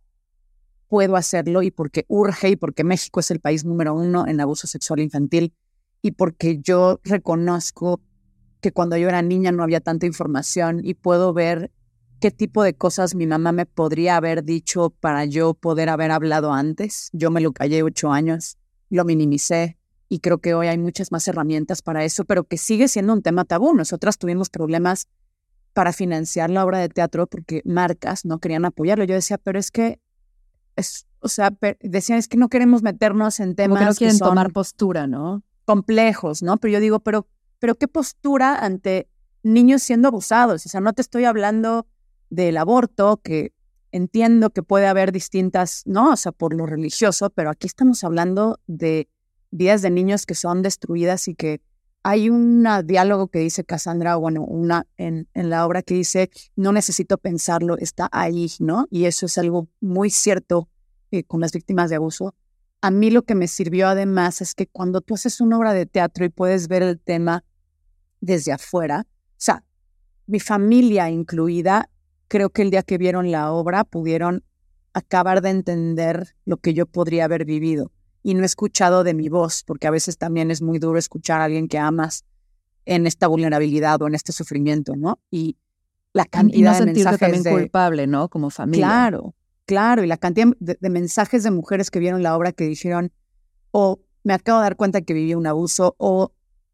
[0.89, 4.67] puedo hacerlo y porque urge y porque México es el país número uno en abuso
[4.67, 5.55] sexual infantil
[6.03, 8.01] y porque yo reconozco
[8.63, 11.71] que cuando yo era niña no había tanta información y puedo ver
[12.21, 16.53] qué tipo de cosas mi mamá me podría haber dicho para yo poder haber hablado
[16.53, 17.11] antes.
[17.13, 18.57] Yo me lo callé ocho años,
[18.89, 19.77] lo minimicé
[20.09, 23.23] y creo que hoy hay muchas más herramientas para eso, pero que sigue siendo un
[23.23, 23.75] tema tabú.
[23.75, 25.09] Nosotras tuvimos problemas
[25.73, 29.05] para financiar la obra de teatro porque marcas no querían apoyarlo.
[29.05, 30.01] Yo decía, pero es que,
[30.77, 34.53] es, o sea, decían, es que no queremos meternos en temas que no quieren tomar
[34.53, 35.43] postura, ¿no?
[35.65, 36.59] Complejos, ¿no?
[36.59, 37.27] Pero yo digo, pero,
[37.63, 39.09] pero ¿qué postura ante
[39.45, 40.67] niños siendo abusados?
[40.67, 41.87] O sea, no te estoy hablando
[42.29, 43.53] del aborto, que
[43.93, 46.11] entiendo que puede haber distintas, ¿no?
[46.11, 49.09] O sea, por lo religioso, pero aquí estamos hablando de
[49.53, 51.61] vidas de niños que son destruidas y que
[52.03, 56.73] hay un diálogo que dice Cassandra, bueno, una en, en, la obra que dice, no
[56.73, 58.89] necesito pensarlo, está ahí, ¿no?
[58.91, 60.69] Y eso es algo muy cierto
[61.13, 62.35] eh, con las víctimas de abuso.
[62.81, 65.87] A mí lo que me sirvió además es que cuando tú haces una obra de
[65.87, 67.45] teatro y puedes ver el tema
[68.23, 69.65] desde afuera, o sea,
[70.27, 71.91] mi familia incluida,
[72.29, 74.45] creo que el día que vieron la obra pudieron
[74.95, 77.93] acabar de entender lo que yo podría haber vivido
[78.23, 81.41] y no he escuchado de mi voz, porque a veces también es muy duro escuchar
[81.41, 82.25] a alguien que amas
[82.85, 85.21] en esta vulnerabilidad o en este sufrimiento, ¿no?
[85.31, 85.57] Y
[86.13, 88.29] la cantidad de mensajes también culpable, ¿no?
[88.29, 88.87] Como familia.
[88.87, 89.35] Claro,
[89.67, 93.13] claro, y la cantidad de, mensajes de mujeres que vieron la obra que dijeron,
[93.73, 96.33] o me acabo de dar cuenta que viví un abuso, o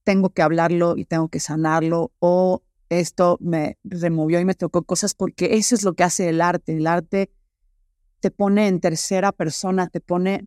[0.09, 5.13] tengo que hablarlo y tengo que sanarlo, o esto me removió y me tocó cosas,
[5.13, 6.75] porque eso es lo que hace el arte.
[6.75, 7.31] El arte
[8.21, 10.47] te pone en tercera persona, te pone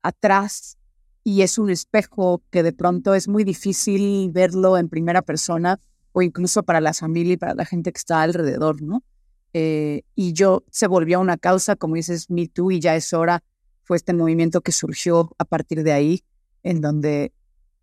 [0.00, 0.78] atrás
[1.22, 5.78] y es un espejo que de pronto es muy difícil verlo en primera persona
[6.12, 9.04] o incluso para la familia y para la gente que está alrededor, ¿no?
[9.52, 13.44] Eh, y yo se volvió una causa, como dices, Me Too y ya es hora,
[13.82, 16.24] fue este movimiento que surgió a partir de ahí,
[16.62, 17.34] en donde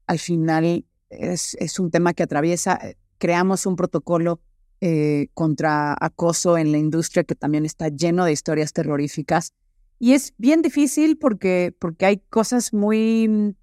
[0.07, 4.41] al final es, es un tema que atraviesa, eh, creamos un protocolo
[4.79, 9.53] eh, contra acoso en la industria que también está lleno de historias terroríficas.
[9.99, 13.55] Y es bien difícil porque, porque hay cosas muy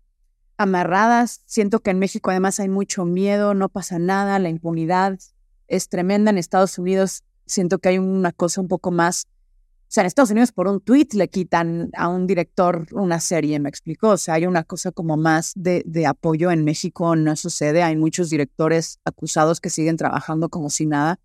[0.56, 1.42] amarradas.
[1.46, 5.18] Siento que en México además hay mucho miedo, no pasa nada, la impunidad
[5.68, 6.30] es tremenda.
[6.30, 9.26] En Estados Unidos siento que hay una cosa un poco más
[9.94, 13.68] sea, en Estados Unidos por un tweet le quitan a un director una serie, me
[13.68, 14.10] explicó.
[14.10, 17.82] O sea, hay una cosa como más de, apoyo en México, no sucede.
[17.82, 21.20] Hay muchos directores acusados que siguen trabajando como si nada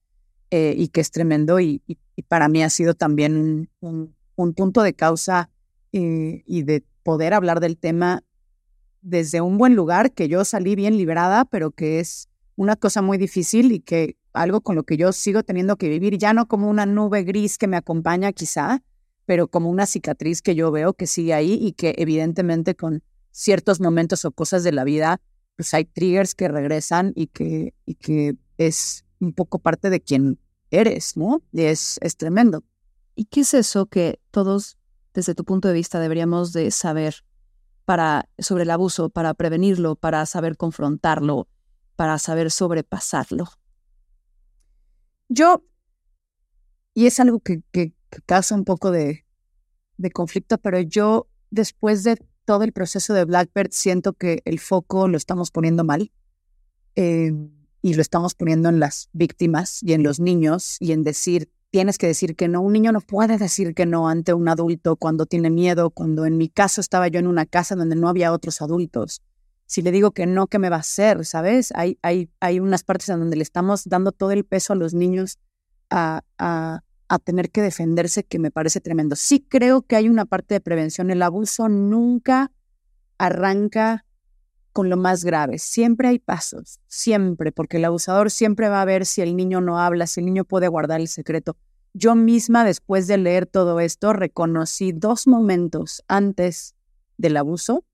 [0.51, 1.59] eh, y que es tremendo.
[1.59, 1.97] Y, y,
[2.27, 5.49] para mí ha sido también un, un, punto de causa
[5.91, 8.23] eh, y de poder hablar del tema
[9.01, 13.17] desde un buen lugar, que yo salí bien liberada, pero que es una cosa muy
[13.17, 16.69] difícil y que algo con lo que yo sigo teniendo que vivir, ya no como
[16.69, 18.83] una nube gris que me acompaña quizá,
[19.25, 23.79] pero como una cicatriz que yo veo que sigue ahí y que evidentemente con ciertos
[23.79, 25.21] momentos o cosas de la vida,
[25.55, 30.39] pues hay triggers que regresan y que, y que es un poco parte de quien
[30.71, 31.41] eres, ¿no?
[31.51, 32.63] Y es, es tremendo.
[33.15, 34.77] ¿Y qué es eso que todos,
[35.13, 37.23] desde tu punto de vista, deberíamos de saber
[37.85, 41.47] para, sobre el abuso, para prevenirlo, para saber confrontarlo,
[41.95, 43.45] para saber sobrepasarlo?
[45.29, 45.63] Yo,
[46.95, 47.93] y es algo que, que,
[48.25, 49.25] causa un poco de,
[49.97, 55.07] de, conflicto, pero yo después de todo el proceso de Blackbird siento que el foco
[55.07, 56.11] lo estamos poniendo mal
[56.95, 57.31] eh,
[57.83, 61.99] y lo estamos poniendo en las víctimas y en los niños y en decir, tienes
[61.99, 62.61] que decir que no.
[62.61, 66.37] Un niño no puede decir que no ante un adulto cuando tiene miedo, cuando en
[66.37, 69.21] mi caso estaba yo en una casa donde no había otros adultos
[69.69, 71.23] si le digo que no, ¿qué me va a hacer?
[71.25, 71.71] ¿Sabes?
[71.75, 74.95] Hay, hay, hay unas partes en donde le estamos dando todo el peso a los
[74.95, 75.37] niños
[75.91, 79.15] a, a, a, tener que defenderse que me parece tremendo.
[79.15, 81.11] Sí creo que hay una parte de prevención.
[81.11, 82.51] El abuso nunca
[83.19, 84.07] arranca
[84.73, 85.59] con lo más grave.
[85.59, 89.77] Siempre hay pasos, siempre, porque el abusador siempre va a ver si el niño no
[89.77, 91.57] habla, si el niño puede guardar el secreto.
[91.93, 96.73] Yo misma, después de leer todo esto, reconocí dos momentos antes
[97.19, 97.85] del abuso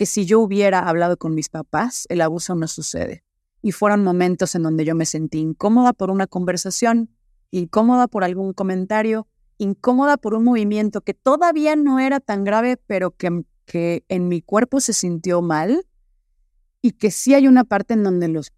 [0.00, 3.22] que si yo hubiera hablado con mis papás, el abuso no sucede.
[3.60, 7.10] Y fueron momentos en donde yo me sentí incómoda por una conversación,
[7.50, 9.28] incómoda por algún comentario,
[9.58, 14.40] incómoda por un movimiento que todavía no era tan grave, pero que, que en mi
[14.40, 15.86] cuerpo se sintió mal
[16.80, 18.54] y que sí hay una parte en donde los,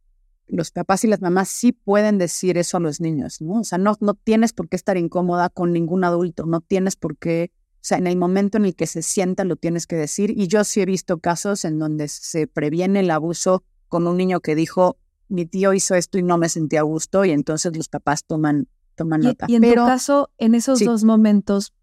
[0.46, 3.58] los papás y las mamás sí pueden decir eso a los niños, ¿no?
[3.58, 7.16] O sea, no, no tienes por qué estar incómoda con ningún adulto, no tienes por
[7.16, 7.50] qué
[7.82, 10.32] o sea, en el momento en el que se sienta lo tienes que decir.
[10.38, 14.38] Y yo sí he visto casos en donde se previene el abuso con un niño
[14.38, 17.88] que dijo, mi tío hizo esto y no me sentí a gusto y entonces los
[17.88, 19.46] papás toman, toman nota.
[19.48, 21.74] Y en tu caso, en esos dos momentos,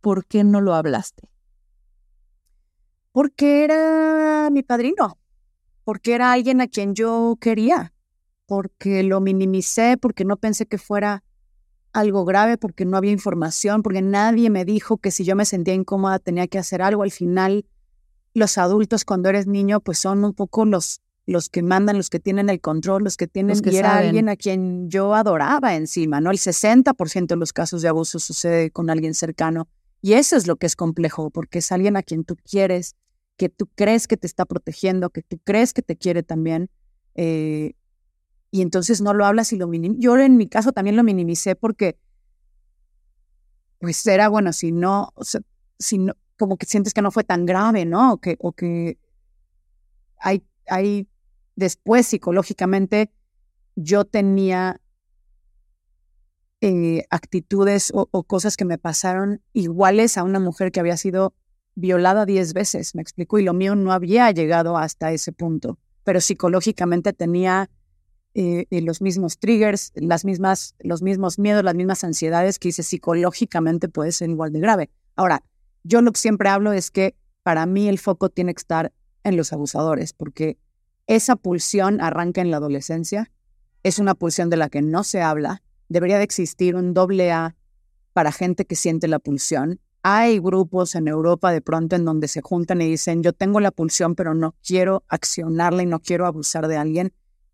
[0.00, 1.28] ¿por qué no lo hablaste?
[3.10, 5.18] Porque era mi padrino,
[5.82, 7.92] porque era alguien a quien yo quería,
[8.46, 11.24] porque lo minimicé, porque no pensé que fuera
[11.92, 15.74] algo grave porque no había información, porque nadie me dijo que si yo me sentía
[15.74, 17.02] incómoda tenía que hacer algo.
[17.02, 17.66] Al final,
[18.34, 22.20] los adultos cuando eres niño, pues son un poco los, los que mandan, los que
[22.20, 23.60] tienen el control, los que tienen...
[23.60, 26.30] que y era alguien a quien yo adoraba encima, ¿no?
[26.30, 29.68] El 60% de los casos de abuso sucede con alguien cercano.
[30.02, 32.96] Y eso es lo que es complejo, porque es alguien a quien tú quieres,
[33.36, 36.70] que tú crees que te está protegiendo, que tú crees que te quiere también.
[37.14, 37.74] Eh,
[38.50, 40.02] y entonces no lo hablas y lo minimizas.
[40.02, 41.98] Yo en mi caso también lo minimicé porque,
[43.78, 45.12] pues era bueno, si no,
[45.78, 48.14] si no, como que sientes que no fue tan grave, ¿no?
[48.14, 48.98] O que, o que
[50.18, 51.08] hay, hay
[51.54, 53.12] después psicológicamente
[53.76, 54.80] yo tenía
[56.60, 61.34] eh, actitudes o, o, cosas que me pasaron iguales a una mujer que había sido
[61.74, 66.20] violada diez veces, me explico, y lo mío no había llegado hasta ese punto, pero
[66.20, 67.70] psicológicamente tenía
[68.34, 73.88] eh, los mismos triggers, las mismas, los mismos miedos, las mismas ansiedades que dice psicológicamente
[73.88, 74.90] puede ser igual de grave.
[75.16, 75.42] Ahora,
[75.82, 78.92] yo lo que siempre hablo es que para mí el foco tiene que estar
[79.24, 80.58] en los abusadores, porque
[81.06, 83.30] esa pulsión arranca en la adolescencia,
[83.82, 87.56] es una pulsión de la que no se habla, debería de existir un doble A
[88.12, 92.40] para gente que siente la pulsión hay grupos en Europa de pronto en donde se
[92.40, 96.68] juntan y dicen, yo tengo la pulsión, pero no quiero accionarla y no quiero abusar
[96.68, 97.12] de alguien.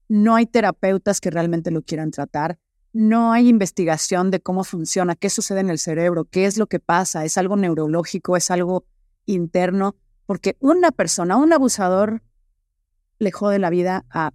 [0.09, 2.59] No hay terapeutas que realmente lo quieran tratar.
[2.93, 6.81] No hay investigación de cómo funciona, qué sucede en el cerebro, qué es lo que
[6.81, 8.87] pasa, es algo neurológico, es algo
[9.27, 12.23] interno, porque una persona, un abusador,
[13.19, 14.33] le jode la vida a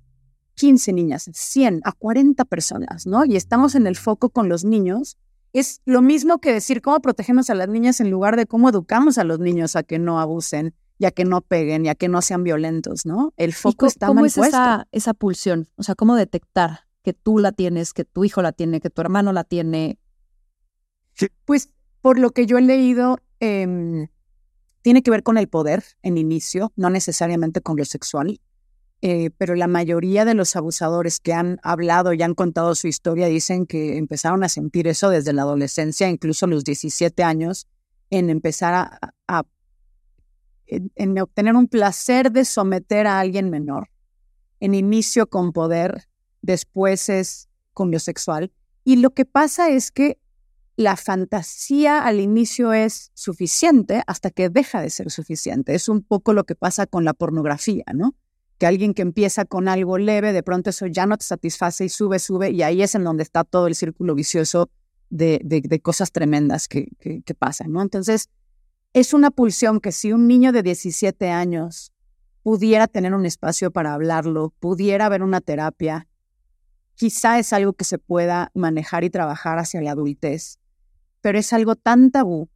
[0.56, 3.26] 15 niñas, 100, a 40 personas, ¿no?
[3.26, 5.18] Y estamos en el foco con los niños
[5.54, 9.18] es lo mismo que decir cómo protegemos a las niñas en lugar de cómo educamos
[9.18, 12.08] a los niños a que no abusen, y a que no peguen, y a que
[12.10, 13.34] no sean violentos, ¿no?
[13.36, 15.68] El foco está ¿Cómo mal es esa, esa pulsión?
[15.76, 19.02] O sea, ¿cómo detectar que tú la tienes, que tu hijo la tiene, que tu
[19.02, 19.98] hermano la tiene?
[21.46, 24.10] Pues por lo que yo he leído, em,
[24.84, 28.40] tiene que ver con el poder en inicio, no necesariamente con lo sexual.
[29.02, 33.26] Eh, pero la mayoría de los abusadores que han hablado y han contado su historia
[33.26, 37.66] dicen que empezaron a sentir eso desde la adolescencia, incluso los 17 años,
[38.12, 39.44] en empezar a,
[40.72, 43.90] en, obtener un placer de someter a alguien menor.
[44.60, 46.08] En inicio con poder,
[46.42, 48.52] después es con lo sexual.
[48.84, 50.18] Y lo que pasa es que
[50.76, 55.76] la fantasía al inicio es suficiente hasta que deja de ser suficiente.
[55.76, 58.16] Es un poco lo que pasa con la pornografía, ¿no?
[58.62, 61.90] que alguien que empieza con algo leve, de pronto eso ya no te satisface y
[61.90, 64.70] sube, sube, y ahí es en donde está todo el círculo vicioso
[65.10, 67.82] de, de, cosas tremendas que, que, pasan, ¿no?
[67.82, 68.30] Entonces,
[68.94, 71.94] es una pulsión que si un niño de 17 años
[72.44, 76.08] pudiera tener un espacio para hablarlo, pudiera haber una terapia,
[76.96, 80.60] quizá es algo que se pueda manejar y trabajar hacia la adultez,
[81.22, 82.50] pero es algo tan tabú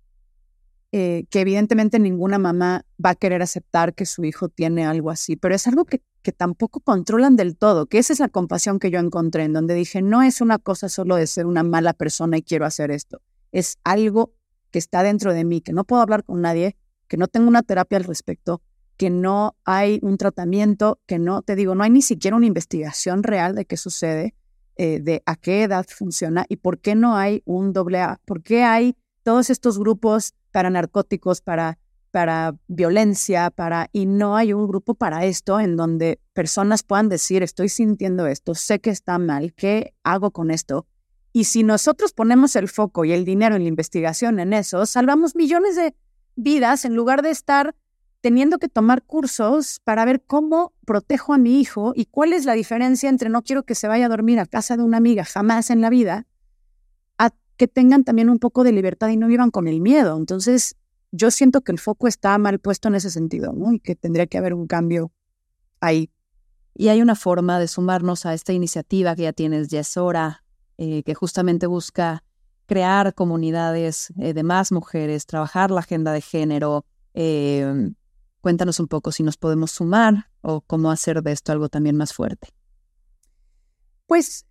[0.92, 5.36] eh, que evidentemente ninguna mamá va a querer aceptar que su hijo tiene algo así,
[5.36, 8.92] pero es algo que, que tampoco controlan del todo, que esa es la compasión que
[8.92, 12.38] yo encontré, en donde dije, no es una cosa solo de ser una mala persona
[12.38, 13.22] y quiero hacer esto,
[13.52, 14.35] es algo
[14.76, 16.76] que está dentro de mí, que no puedo hablar con nadie,
[17.07, 18.61] que no tengo una terapia al respecto,
[18.97, 23.23] que no hay un tratamiento, que no, te digo, no hay ni siquiera una investigación
[23.23, 24.36] real de qué sucede,
[24.76, 28.43] eh, de a qué edad funciona y por qué no hay un doble A, por
[28.43, 31.80] qué hay todos estos grupos para narcóticos, para,
[32.11, 37.43] para violencia, para, y no hay un grupo para esto en donde personas puedan decir,
[37.43, 40.86] estoy sintiendo esto, sé que está mal, ¿qué hago con esto?
[41.36, 45.36] Y si nosotros ponemos el foco y el dinero en la investigación en eso, salvamos
[45.36, 45.94] millones de
[46.38, 47.76] vidas en lugar de estar
[48.22, 52.54] teniendo que tomar cursos para ver cómo protejo a mi hijo y cuál es la
[52.54, 55.72] diferencia entre no quiero que se vaya a dormir a casa de una amiga jamás
[55.72, 56.26] en la vida
[57.58, 60.18] que tengan también un poco de libertad y no vivan con el miedo.
[60.18, 60.78] Entonces,
[61.12, 63.74] yo siento que el foco está mal puesto en ese sentido, ¿no?
[63.74, 65.12] Y que tendría que haber un cambio
[65.82, 66.10] ahí.
[66.74, 70.45] Y hay una forma de sumarnos a esta iniciativa que ya tienes, ya es hora,
[70.78, 72.23] eh, que justamente busca
[72.65, 76.86] crear comunidades eh, de más mujeres, trabajar la agenda de género.
[77.13, 77.91] Eh,
[78.41, 82.13] cuéntanos un poco si nos podemos sumar o cómo hacer de esto algo también más
[82.13, 82.49] fuerte.
[84.07, 84.45] Pues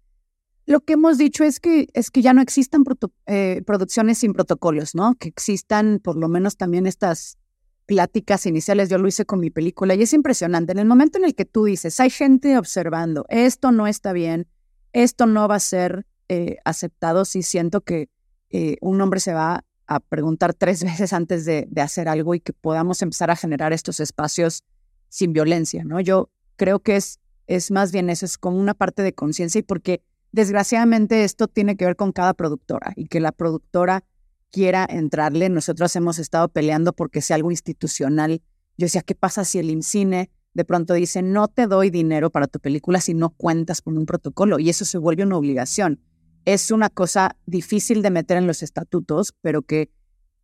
[0.66, 2.84] lo que hemos dicho es que, es que ya no existan
[3.26, 5.14] eh, producciones sin protocolos, ¿no?
[5.14, 7.38] Que existan por lo menos también estas
[7.86, 8.88] pláticas iniciales.
[8.88, 10.72] Yo lo hice con mi película y es impresionante.
[10.72, 14.48] En el momento en el que tú dices, hay gente observando, esto no está bien,
[14.92, 18.08] esto no va a ser eh, aceptado, siento que
[18.50, 22.40] eh, un hombre se va a preguntar tres veces antes de, de hacer algo y
[22.40, 24.62] que podamos empezar a generar estos espacios
[25.08, 26.00] sin violencia, ¿no?
[26.00, 29.62] Yo creo que es, es más bien eso, es como una parte de conciencia y
[29.62, 30.02] porque
[30.34, 34.02] Desgraciadamente esto tiene que ver con cada productora y que la productora
[34.50, 35.48] quiera entrarle.
[35.48, 38.42] Nosotros hemos estado peleando porque sea algo institucional.
[38.76, 42.48] Yo decía, ¿qué pasa si el IMCINE de pronto dice, no te doy dinero para
[42.48, 44.58] tu película si no cuentas con un protocolo?
[44.58, 46.00] Y eso se vuelve una obligación.
[46.44, 49.90] Es una cosa difícil de meter en los estatutos, pero que,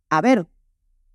[0.09, 0.47] a ver,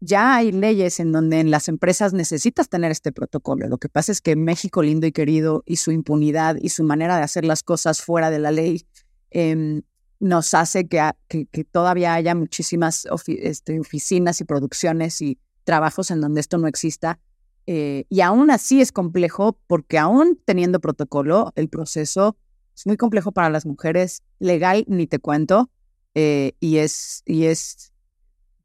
[0.01, 3.66] ya hay leyes en donde en las empresas necesitas tener este protocolo.
[3.68, 7.16] Lo que pasa es que México lindo y querido y su impunidad y su manera
[7.16, 8.87] de hacer las cosas fuera de la ley
[9.30, 9.82] em,
[10.20, 16.41] nos hace que, que, todavía haya muchísimas este, oficinas y producciones y trabajos en donde
[16.41, 17.18] esto no exista.
[17.66, 22.37] Eh, y aún así es complejo porque aún teniendo protocolo, el proceso
[22.77, 25.70] es muy complejo para las mujeres, legal ni te cuento,
[26.14, 27.93] eh, y, es, y es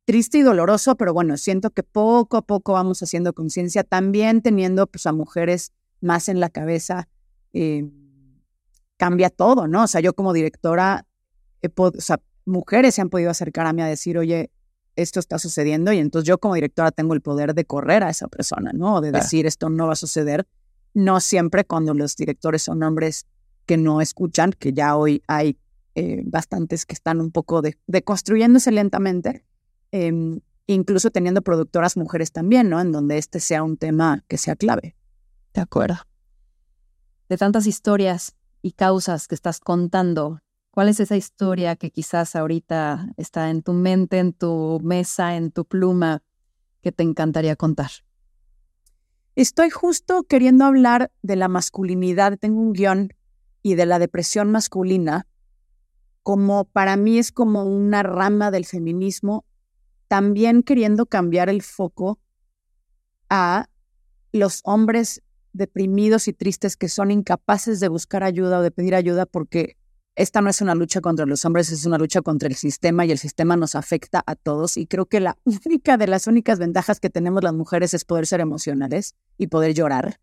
[0.05, 4.87] triste y doloroso, pero bueno, siento que poco a poco vamos haciendo conciencia, también teniendo
[4.87, 7.07] pues, a mujeres más en la cabeza,
[7.53, 7.89] eh,
[8.97, 9.83] cambia todo, ¿no?
[9.83, 11.05] O sea, yo como directora,
[11.75, 14.51] o sea, mujeres se han podido acercar a mí a decir, oye,
[14.97, 18.27] esto está sucediendo y entonces yo como directora tengo el poder de correr a esa
[18.27, 18.99] persona, ¿no?
[18.99, 20.47] De decir, esto no va a suceder.
[20.93, 23.25] No siempre cuando los directores son hombres
[23.71, 25.57] que no escuchan, que ya hoy hay
[25.95, 29.45] eh, bastantes que están un poco deconstruyéndose lentamente,
[29.93, 32.81] Em, incluso teniendo productoras mujeres también, ¿no?
[32.81, 34.97] En donde este sea un tema que sea clave.
[35.53, 35.95] De acuerdo.
[37.29, 43.07] De tantas historias y causas que estás contando, ¿cuál es esa historia que quizás ahorita
[43.15, 46.23] está en tu mente, en tu mesa, en tu pluma,
[46.81, 47.91] que te encantaría contar?
[49.35, 53.13] Estoy justo queriendo hablar de la masculinidad, tengo un guion,
[53.61, 55.27] y de la depresión masculina,
[56.23, 59.45] como para mí es como una rama del feminismo,
[60.07, 62.19] también queriendo cambiar el foco
[63.29, 63.67] a
[64.31, 65.21] los hombres
[65.53, 69.77] deprimidos y tristes que son incapaces de buscar ayuda o de pedir ayuda porque
[70.15, 73.11] esta no es una lucha contra los hombres, es una lucha contra el sistema y
[73.11, 74.75] el sistema nos afecta a todos.
[74.75, 78.27] Y creo que la única de las únicas ventajas que tenemos las mujeres es poder
[78.27, 80.19] ser emocionales y poder llorar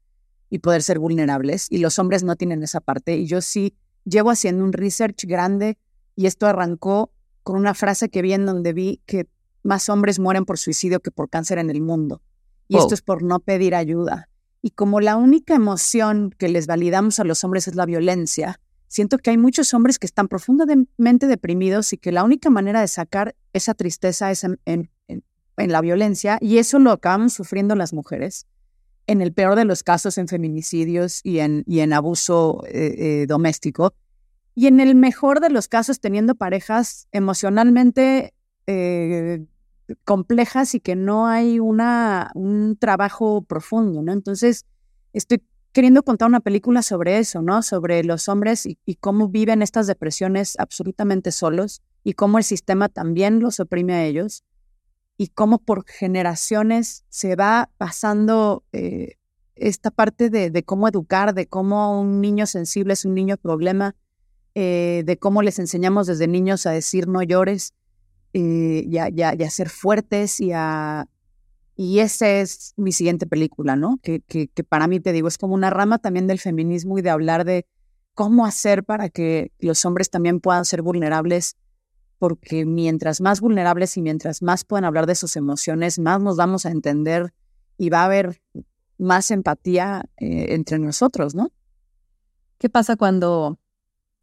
[0.51, 1.67] y poder ser vulnerables.
[1.71, 3.17] Y los hombres no tienen esa parte.
[3.17, 3.75] Y yo sí
[4.05, 5.79] llevo haciendo un research grande
[6.17, 9.27] y esto arrancó con una frase que vi en donde vi que
[9.63, 12.23] más hombres mueren por suicidio que por cáncer en el mundo.
[12.69, 14.29] Y esto es por no pedir ayuda.
[14.61, 19.19] Y como la única emoción que les validamos a los hombres es la violencia, siento
[19.19, 23.37] que hay muchos hombres que están profundamente deprimidos y que la única manera de sacar
[23.53, 24.91] esa tristeza es en,
[25.57, 28.47] la violencia y eso lo acaban sufriendo las mujeres.
[29.09, 33.95] En el peor de los casos, en feminicidios y en, abuso eh, eh, doméstico.
[34.55, 38.35] Y en el mejor de los casos, teniendo parejas emocionalmente
[38.67, 39.47] eh,
[40.05, 44.13] complejas y que no hay una, un trabajo profundo, ¿no?
[44.13, 44.67] Entonces,
[45.15, 45.43] estoy
[45.73, 47.63] queriendo contar una película sobre eso, ¿no?
[47.63, 53.41] Sobre los hombres y, cómo viven estas depresiones absolutamente solos y cómo el sistema también
[53.41, 54.45] los oprime a ellos
[55.21, 59.17] y cómo por generaciones se va pasando eh,
[59.57, 63.97] esta parte de, cómo educar, de cómo un niño sensible es un niño problema,
[64.55, 67.75] eh, de cómo les enseñamos desde niños a decir no llores
[68.33, 71.09] eh, y, a, ser fuertes y a,
[71.75, 73.99] y esa es mi siguiente película, ¿no?
[74.01, 77.11] Que, que, para mí, te digo, es como una rama también del feminismo y de
[77.11, 77.67] hablar de
[78.15, 81.57] cómo hacer para que los hombres también puedan ser vulnerables,
[82.19, 86.67] porque mientras más vulnerables y mientras más puedan hablar de sus emociones, más nos vamos
[86.67, 87.33] a entender
[87.77, 88.43] y va a haber
[88.99, 91.53] más empatía eh, entre nosotros, ¿no?
[92.59, 93.61] ¿Qué pasa cuando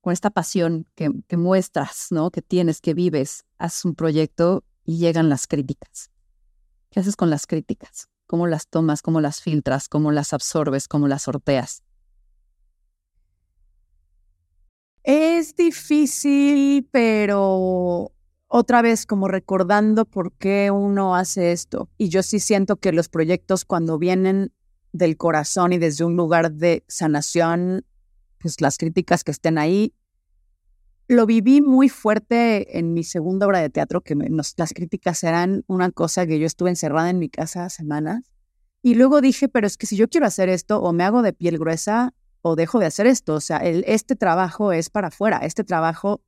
[0.01, 2.29] con esta pasión que, que muestras, ¿no?
[2.31, 6.11] Que tienes, que vives, haces un proyecto y llegan las críticas?
[6.89, 8.09] ¿Qué haces con las críticas?
[8.27, 9.01] ¿Cómo las tomas?
[9.01, 9.87] ¿Cómo las filtras?
[9.87, 10.87] ¿Cómo las absorbes?
[10.89, 11.84] ¿Cómo las sorteas?
[15.05, 18.11] Es difícil, pero
[18.47, 21.91] otra vez como recordando por qué uno hace esto.
[21.95, 24.51] Y yo sí siento que los proyectos cuando vienen
[24.93, 27.85] del corazón y desde un lugar de sanación,
[28.39, 29.93] pues las críticas que estén ahí
[31.07, 35.91] lo viví muy fuerte en mi segunda obra de teatro, que las críticas eran una
[35.91, 38.23] cosa que yo estuve encerrada en mi casa semanas.
[38.81, 41.31] Y luego dije, pero es que si yo quiero hacer esto, o me hago de
[41.31, 42.15] piel gruesa
[42.47, 43.33] o dejo de hacer esto.
[43.33, 46.21] O sea, el, este trabajo es para afuera, este trabajo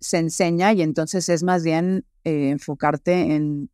[0.00, 3.70] se enseña y entonces es más bien eh, enfocarte en,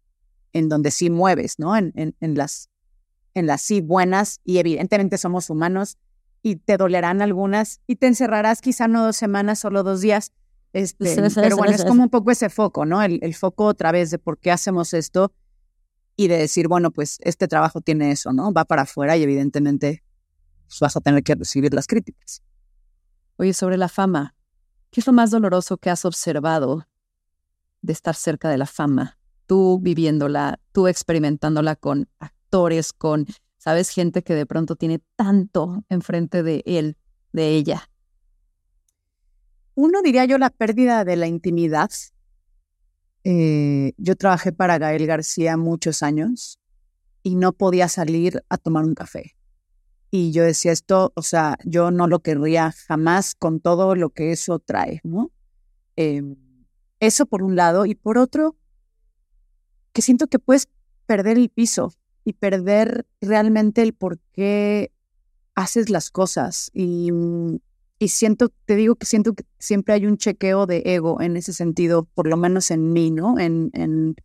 [0.52, 1.74] en donde sí mueves, ¿no?
[1.74, 2.68] En, en, en, las,
[3.32, 5.96] en las sí buenas y evidentemente somos humanos
[6.42, 10.32] y te dolerán algunas y te encerrarás quizá no dos semanas, solo dos días,
[10.74, 13.02] este, pero bueno, es como un poco ese foco, ¿no?
[13.02, 15.32] El, foco otra vez de por qué hacemos esto
[16.14, 18.52] y de decir, bueno, pues este trabajo tiene eso, ¿no?
[18.52, 20.02] Va para afuera y evidentemente
[20.66, 22.42] pues, vas a tener que recibir las críticas.
[23.36, 24.34] Oye, sobre la fama,
[24.90, 26.86] ¿qué es lo más doloroso que has observado
[27.82, 29.18] de estar cerca de la fama?
[29.46, 33.26] Tú viviéndola, tú experimentándola con actores, con,
[33.58, 36.96] sabes, gente que de pronto tiene tanto enfrente de él,
[37.32, 37.88] de ella.
[39.74, 41.90] Uno diría yo la pérdida de la intimidad.
[43.24, 46.58] Eh, yo trabajé para Gael García muchos años
[47.22, 49.35] y no podía salir a tomar un café.
[50.18, 54.32] Y yo decía esto, o sea, yo no lo querría jamás con todo lo que
[54.32, 55.30] eso trae, ¿no?
[55.94, 56.36] Em,
[57.00, 57.84] eso por un lado.
[57.84, 58.56] Y por otro,
[59.92, 60.68] que siento que puedes
[61.04, 61.92] perder el piso
[62.24, 64.90] y perder realmente el por qué
[65.54, 66.70] haces las cosas.
[66.72, 67.58] Y mm,
[67.98, 71.52] y siento, te digo que siento que siempre hay un chequeo de ego en ese
[71.52, 73.38] sentido, por lo menos en mí, ¿no?
[73.38, 74.16] En, en,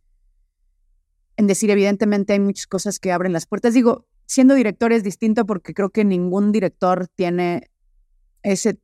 [1.36, 3.74] en decir, evidentemente hay muchas cosas que abren las puertas.
[3.74, 7.70] Digo, siendo director es distinto porque creo que ningún director tiene
[8.42, 8.78] ese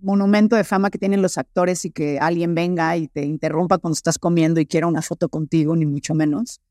[0.00, 3.96] monumento de fama que tienen los actores y que alguien venga y te interrumpa cuando
[3.96, 6.62] estás comiendo y quiera una foto contigo, ni mucho menos.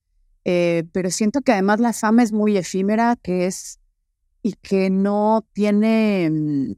[0.45, 3.79] Eh, pero siento que además la fama es muy efímera, que es
[4.41, 6.73] y que no tiene mm,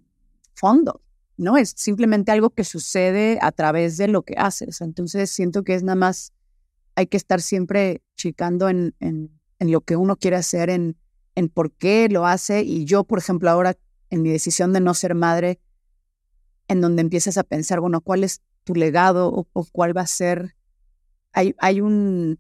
[0.56, 1.02] fondo,
[1.38, 1.56] ¿no?
[1.56, 4.82] Es simplemente algo que sucede a través de lo que haces.
[4.82, 6.34] Entonces siento que es nada más
[6.96, 9.32] hay que estar siempre chicando en, en,
[9.62, 10.98] en lo que uno quiere hacer, en,
[11.36, 12.64] en por qué lo hace.
[12.64, 13.78] Y yo, por ejemplo, ahora
[14.10, 15.60] en mi decisión de no ser madre,
[16.68, 20.56] en donde empiezas a pensar, bueno, ¿cuál es tu legado o, cuál va a ser?
[21.32, 22.40] Hay, hay un,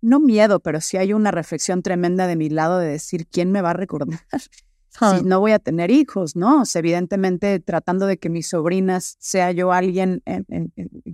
[0.00, 3.62] no miedo, pero sí hay una reflexión tremenda de mi lado de decir, ¿quién me
[3.62, 4.20] va a recordar?
[4.98, 6.64] Si no voy a tener hijos, ¿no?
[6.74, 10.20] evidentemente tratando de que mis sobrinas sea yo alguien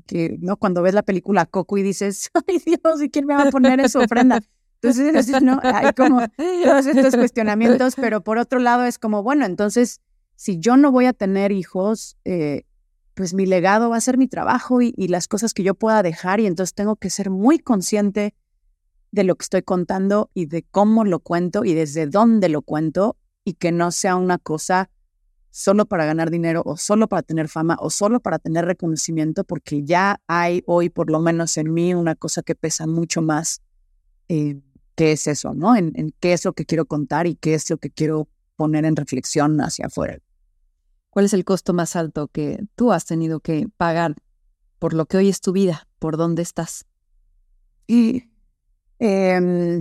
[0.07, 0.57] que, ¿no?
[0.57, 3.79] Cuando ves la película Coco y dices, ay Dios, ¿y quién me va a poner
[3.79, 4.41] en su ofrenda?
[4.87, 5.59] Entonces, ¿no?
[5.63, 10.01] Hay como todos estos cuestionamientos, pero por otro lado es como, bueno, entonces,
[10.37, 12.65] si yo no voy a tener hijos, eh,
[13.17, 16.39] pues mi legado va a ser mi trabajo y, las cosas que yo pueda dejar
[16.39, 18.35] y entonces tengo que ser muy consciente
[19.11, 23.17] de lo que estoy contando y de cómo lo cuento y desde dónde lo cuento
[23.43, 24.91] y que no sea una cosa
[25.51, 29.83] solo para ganar dinero o solo para tener fama o solo para tener reconocimiento, porque
[29.83, 33.63] ya hay hoy, por lo menos en mí, una cosa que pesa mucho más
[34.29, 34.61] eh,
[34.97, 35.77] qué es eso, ¿no?
[35.77, 38.97] En, qué es lo que quiero contar y qué es lo que quiero poner en
[38.97, 40.19] reflexión hacia afuera.
[41.11, 44.17] ¿Cuál es el costo más alto que tú has tenido que pagar
[44.79, 45.87] por lo que hoy es tu vida?
[45.99, 46.87] ¿Por dónde estás?
[47.87, 48.25] Y,
[48.99, 49.81] em,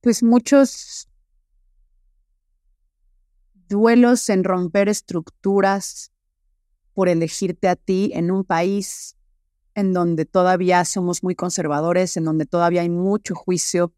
[0.00, 1.08] pues muchos
[3.68, 6.12] duelos en romper estructuras
[6.92, 9.16] por elegirte a ti en un país
[9.74, 13.92] en donde todavía somos muy conservadores, en donde todavía hay mucho juicio.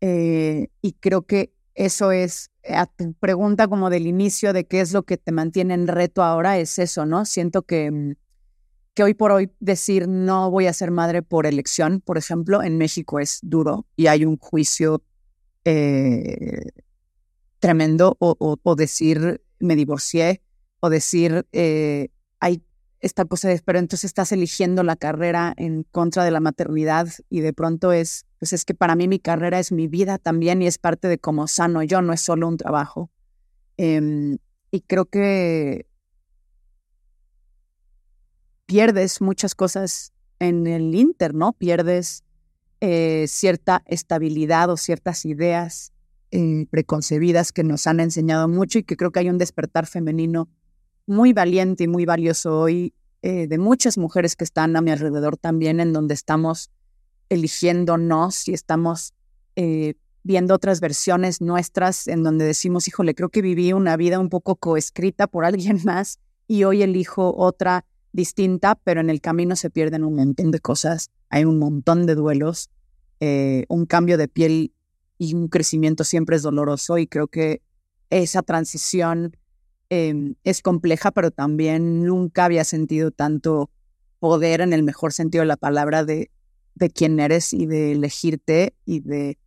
[0.00, 4.80] Eh, y creo que eso es, eh, a tu pregunta como del inicio de qué
[4.80, 7.24] es lo que te mantiene en reto ahora, es eso, ¿no?
[7.24, 8.12] Siento que, mm,
[8.94, 12.78] que hoy por hoy decir no voy a ser madre por elección, por ejemplo, en
[12.78, 15.02] México es duro y hay un juicio
[15.64, 16.70] eh,
[17.58, 20.42] tremendo, o, o, decir me divorcié,
[20.80, 21.46] o decir
[22.40, 22.62] hay
[23.04, 23.26] esta
[23.66, 28.24] pero entonces estás eligiendo la carrera en contra de la maternidad y de pronto es,
[28.38, 31.18] pues es que para mí mi carrera es mi vida también y es parte de
[31.18, 33.10] cómo sano yo, no es solo un trabajo.
[33.76, 34.38] Em,
[34.70, 35.86] y creo que
[38.64, 41.52] pierdes muchas cosas en el Inter, ¿no?
[41.52, 42.24] Pierdes
[42.80, 45.92] eh, cierta estabilidad o ciertas ideas
[46.30, 50.48] eh, preconcebidas que nos han enseñado mucho y que creo que hay un despertar femenino
[51.06, 55.36] muy valiente y muy valioso hoy eh, de muchas mujeres que están a mi alrededor
[55.36, 56.70] también, en donde estamos
[57.28, 59.14] eligiéndonos y estamos
[59.56, 64.28] eh, viendo otras versiones nuestras, en donde decimos, híjole, creo que viví una vida un
[64.28, 69.70] poco coescrita por alguien más y hoy elijo otra distinta, pero en el camino se
[69.70, 72.70] pierden un montón de cosas, hay un montón de duelos,
[73.20, 74.72] eh, un cambio de piel
[75.18, 77.62] y un crecimiento siempre es doloroso y creo que
[78.10, 79.36] esa transición
[79.96, 83.70] Em, es compleja, pero también nunca había sentido tanto
[84.18, 86.32] poder en el mejor sentido de la palabra de,
[86.74, 89.38] de quién eres y de elegirte y de,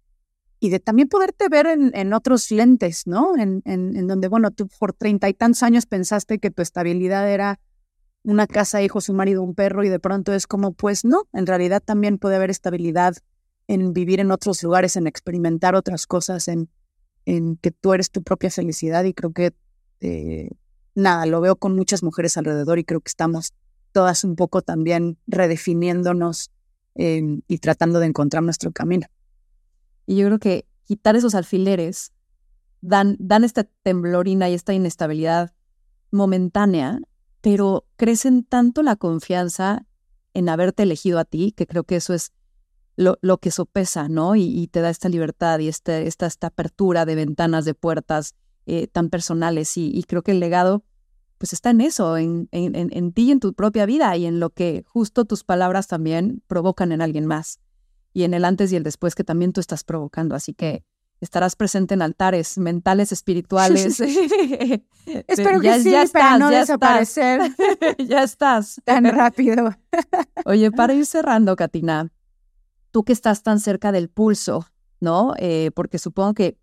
[0.61, 3.35] y de también poderte ver en, en otros lentes, ¿no?
[3.35, 7.59] En, en, donde, bueno, tú por treinta y tantos años pensaste que tu estabilidad era
[8.23, 11.45] una casa, hijos, un marido, un perro, y de pronto es como, pues no, en
[11.45, 13.17] realidad también puede haber estabilidad
[13.67, 16.69] en vivir en otros lugares, en experimentar otras cosas, en,
[17.25, 19.51] en que tú eres tu propia felicidad, y creo que
[20.01, 20.49] eh,
[20.95, 23.53] nada, lo veo con muchas mujeres alrededor y creo que estamos
[23.91, 26.51] todas un poco también redefiniéndonos
[26.95, 29.07] em, y tratando de encontrar nuestro camino.
[30.05, 32.11] Y yo creo que quitar esos alfileres
[32.81, 35.53] dan, dan esta temblorina y esta inestabilidad
[36.11, 36.99] momentánea,
[37.41, 39.85] pero crecen tanto la confianza
[40.33, 42.31] en haberte elegido a ti, que creo que eso es
[42.95, 44.35] lo, lo que sopesa, ¿no?
[44.35, 48.35] Y, te da esta libertad y este, esta, esta apertura de ventanas, de puertas,
[48.69, 50.83] eh, tan personales y, creo que el legado
[51.37, 54.39] pues está en eso, en, en, en, ti y en tu propia vida y en
[54.39, 57.59] lo que justo tus palabras también provocan en alguien más
[58.11, 60.35] y en el antes y el después que también tú estás provocando.
[60.35, 60.83] Así que
[61.21, 63.99] estarás presente en altares mentales, espirituales.
[65.05, 67.39] Espero que sí, para no desaparecer.
[67.99, 68.81] ya estás.
[68.83, 69.69] Tan rápido.
[70.45, 72.11] Oye, para ir cerrando, Katina,
[72.91, 74.65] tú que estás tan cerca del pulso,
[74.99, 75.33] ¿no?
[75.37, 76.57] Eh, porque supongo que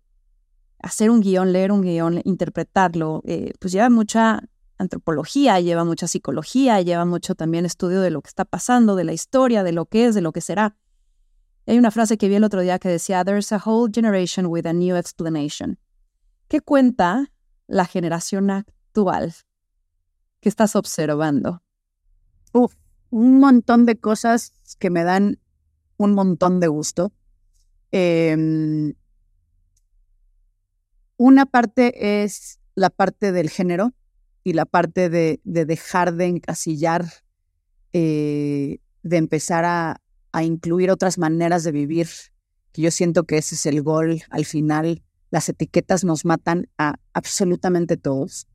[0.85, 4.43] hacer un guion, leer un guion, interpretarlo, eh, pues lleva mucha
[4.77, 9.11] antropología, lleva mucha psicología, lleva mucho también estudio de lo que está pasando, de la
[9.11, 10.77] historia, de lo que es, de lo que será.
[11.65, 14.67] Hay una frase que vi el otro día que decía, There's a whole generation with
[14.67, 15.79] a new explanation.
[16.47, 17.31] ¿Qué cuenta
[17.65, 19.33] la generación actual
[20.39, 21.63] que estás observando?
[22.53, 22.75] Uf,
[23.09, 25.39] un montón de cosas que me dan
[25.97, 27.11] un montón de gusto.
[27.91, 28.93] Eh,
[31.17, 33.93] una parte es la parte del género
[34.43, 37.05] y la parte de, dejar de encasillar
[37.93, 40.01] eh, de empezar a,
[40.43, 42.09] incluir otras maneras de vivir,
[42.73, 45.01] que yo siento que ese es el gol al final.
[45.31, 48.45] Las etiquetas nos matan a absolutamente todos.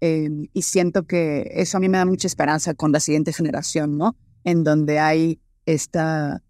[0.00, 3.96] Em, y siento que eso a mí me da mucha esperanza con la siguiente generación,
[3.96, 4.16] ¿no?
[4.42, 6.42] En donde hay esta,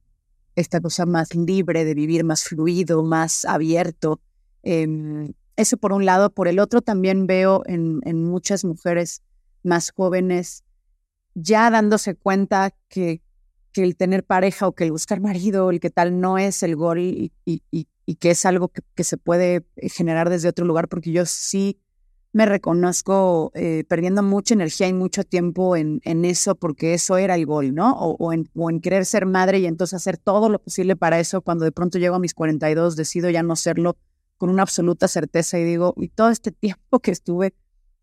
[0.56, 4.22] esta cosa más libre de vivir, más fluido, más abierto.
[4.62, 6.30] Em, eso por un lado.
[6.30, 9.22] Por el otro también veo en, muchas mujeres
[9.62, 10.64] más jóvenes
[11.34, 13.20] ya dándose cuenta que,
[13.74, 16.74] el tener pareja o que el buscar marido o el que tal no es el
[16.74, 17.32] gol y,
[18.18, 21.78] que es algo que, se puede generar desde otro lugar, porque yo sí
[22.32, 27.46] me reconozco eh, perdiendo mucha energía y mucho tiempo en, eso porque eso era el
[27.46, 28.16] gol, ¿no?
[28.32, 31.40] En, o, en, querer ser madre y entonces hacer todo lo posible para eso.
[31.40, 33.96] Cuando de pronto llego a mis 42, decido ya no serlo
[34.38, 37.54] con una absoluta certeza y digo, y todo este tiempo que estuve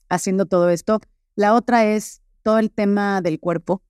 [0.09, 0.99] haciendo todo esto.
[1.35, 3.81] La otra es todo el tema del cuerpo,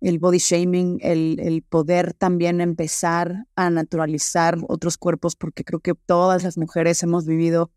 [0.00, 5.94] el body shaming, el, el poder también empezar a naturalizar otros cuerpos, porque creo que
[5.94, 7.70] todas las mujeres hemos vivido...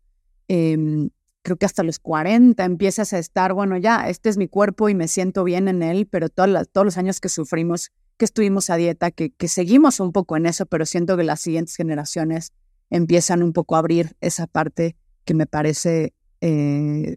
[0.48, 1.08] Eh,
[1.46, 4.96] creo que hasta los 40 empiezas a estar, bueno, ya, este es mi cuerpo y
[4.96, 9.12] me siento bien en él, pero todos los años que sufrimos, que estuvimos a dieta,
[9.12, 12.52] que, que seguimos un poco en eso, pero siento que las siguientes generaciones
[12.90, 17.16] empiezan un poco a abrir esa parte que me parece eh,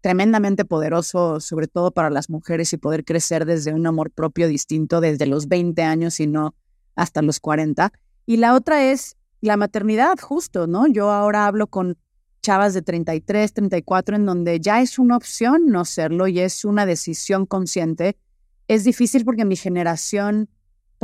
[0.00, 5.00] tremendamente poderoso, sobre todo para las mujeres y poder crecer desde un amor propio distinto
[5.00, 6.54] desde los 20 años y no
[6.94, 7.92] hasta los 40.
[8.26, 10.86] Y la otra es la maternidad, justo, ¿no?
[10.86, 11.96] Yo ahora hablo con
[12.42, 16.84] chavas de 33, 34, en donde ya es una opción no serlo y es una
[16.84, 18.18] decisión consciente.
[18.68, 20.50] Es difícil porque mi generación,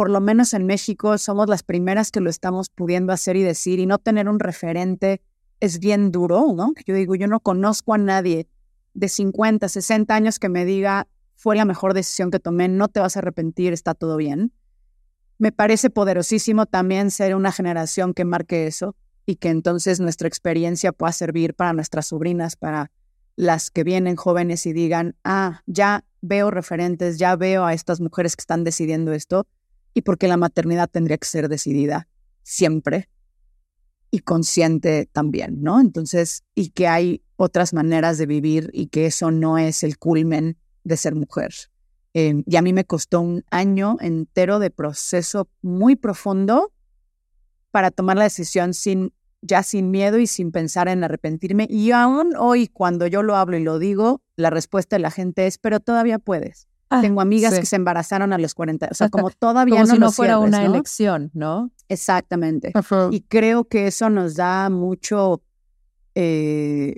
[0.01, 3.81] por lo menos en México, somos las primeras que lo estamos pudiendo hacer y decir
[3.81, 5.21] y no tener un referente
[5.61, 6.73] es bien duro, ¿no?
[6.87, 8.49] Yo digo, yo no conozco a nadie
[8.95, 12.99] de 50, 60 años que me diga, fue la mejor decisión que tomé, no te
[12.99, 14.55] vas a arrepentir, está todo bien.
[15.37, 18.97] Me parece poderosísimo también ser una generación que marque eso
[19.27, 22.91] y que entonces nuestra experiencia pueda servir para nuestras sobrinas, para
[23.37, 28.35] las que vienen jóvenes y digan, ah, ya veo referentes, ya veo a estas mujeres
[28.35, 29.47] que están decidiendo esto,
[29.95, 32.09] y porque la maternidad tendría que ser decidida
[32.43, 33.09] siempre
[34.11, 35.81] y consciente también, ¿no?
[35.81, 40.57] Entonces, y que hay otras maneras de vivir y que eso no es el culmen
[40.85, 41.53] de ser mujer.
[42.15, 46.73] Eh, y a mí me costó un año entero de proceso muy profundo
[47.71, 49.13] para tomar la decisión sin
[49.43, 51.67] ya sin miedo y sin pensar en arrepentirme.
[51.71, 55.47] Y aún hoy, cuando yo lo hablo y lo digo, la respuesta de la gente
[55.47, 56.69] es, pero todavía puedes.
[56.93, 57.61] Ah, Tengo amigas sí.
[57.61, 60.35] que se embarazaron a los 40, o sea, como todavía como no si no fuera
[60.35, 60.75] cierres, una ¿no?
[60.75, 61.71] elección, ¿no?
[61.89, 62.73] Exactamente.
[62.75, 63.15] Uh -huh.
[63.15, 65.41] Y creo que eso nos da mucho,
[66.17, 66.97] eh,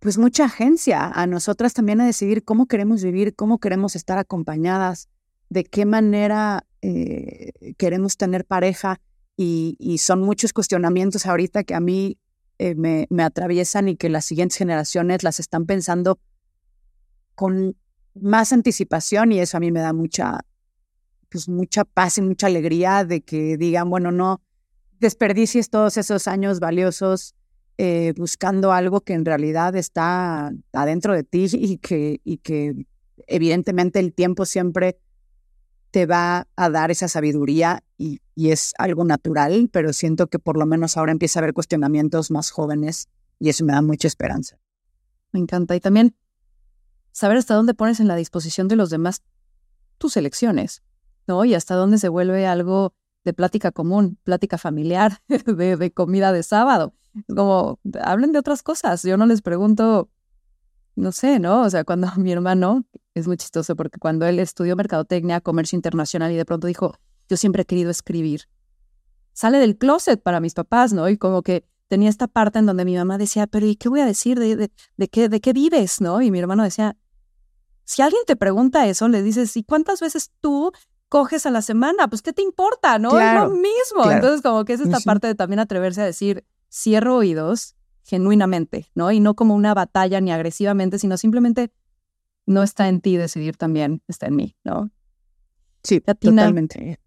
[0.00, 5.08] pues mucha agencia a nosotras también a decidir cómo queremos vivir, cómo queremos estar acompañadas,
[5.48, 9.00] de qué manera eh, queremos tener pareja
[9.34, 12.18] y, y, son muchos cuestionamientos ahorita que a mí
[12.58, 16.18] eh, me, me, atraviesan y que las siguientes generaciones las están pensando
[17.42, 17.76] con
[18.14, 20.46] más anticipación y eso a mí me da mucha,
[21.28, 24.40] pues mucha paz y mucha alegría de que digan, bueno, no
[25.00, 27.34] desperdicies todos esos años valiosos
[27.78, 32.86] eh, buscando algo que en realidad está adentro de ti y que, y que
[33.26, 35.00] evidentemente el tiempo siempre
[35.90, 40.56] te va a dar esa sabiduría y, y, es algo natural, pero siento que por
[40.56, 43.08] lo menos ahora empieza a haber cuestionamientos más jóvenes
[43.40, 44.60] y eso me da mucha esperanza.
[45.32, 45.74] Me encanta.
[45.74, 46.14] Y también
[47.12, 49.22] saber hasta dónde pones en la disposición de los demás
[49.98, 50.82] tus elecciones,
[51.26, 51.44] ¿no?
[51.44, 52.94] Y hasta dónde se vuelve algo
[53.24, 56.94] de plática común, plática familiar, de, comida de sábado.
[57.28, 59.02] Como, hablen de otras cosas.
[59.02, 60.10] Yo no les pregunto,
[60.96, 61.62] no sé, ¿no?
[61.62, 62.84] O sea, cuando mi hermano,
[63.14, 66.96] es muy chistoso porque cuando él estudió mercadotecnia, comercio internacional y de pronto dijo,
[67.28, 68.48] yo siempre he querido escribir,
[69.32, 71.08] sale del closet para mis papás, ¿no?
[71.08, 74.00] Y como que tenía esta parte en donde mi mamá decía, pero ¿y qué voy
[74.00, 74.38] a decir?
[74.38, 76.00] ¿De, de, de qué, de qué vives?
[76.00, 76.22] ¿No?
[76.22, 76.96] Y mi hermano decía,
[77.84, 80.72] si alguien te pregunta eso, le dices, ¿y cuántas veces tú
[81.08, 82.08] coges a la semana?
[82.08, 82.98] Pues, ¿qué te importa?
[82.98, 83.10] ¿No?
[83.10, 84.02] Claro, es lo mismo.
[84.04, 84.12] Claro.
[84.12, 85.04] Entonces, como que es esta Sí.
[85.04, 87.74] parte de también atreverse a decir, cierro oídos
[88.04, 89.12] genuinamente, ¿no?
[89.12, 91.70] Y no como una batalla ni agresivamente, sino simplemente
[92.46, 94.90] no está en ti decidir también, está en mí, ¿no?
[95.84, 96.98] Sí, Latina, totalmente.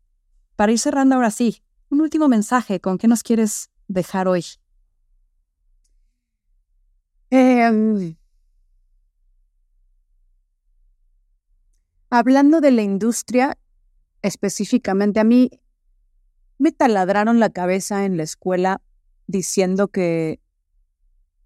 [0.56, 4.46] Para ir cerrando ahora sí, un último mensaje, ¿con qué nos quieres dejar hoy?
[7.32, 8.16] Eh,
[12.20, 13.58] hablando de la industria,
[14.22, 15.50] específicamente, a mí
[16.58, 18.82] me taladraron la cabeza en la escuela
[19.28, 20.40] diciendo que,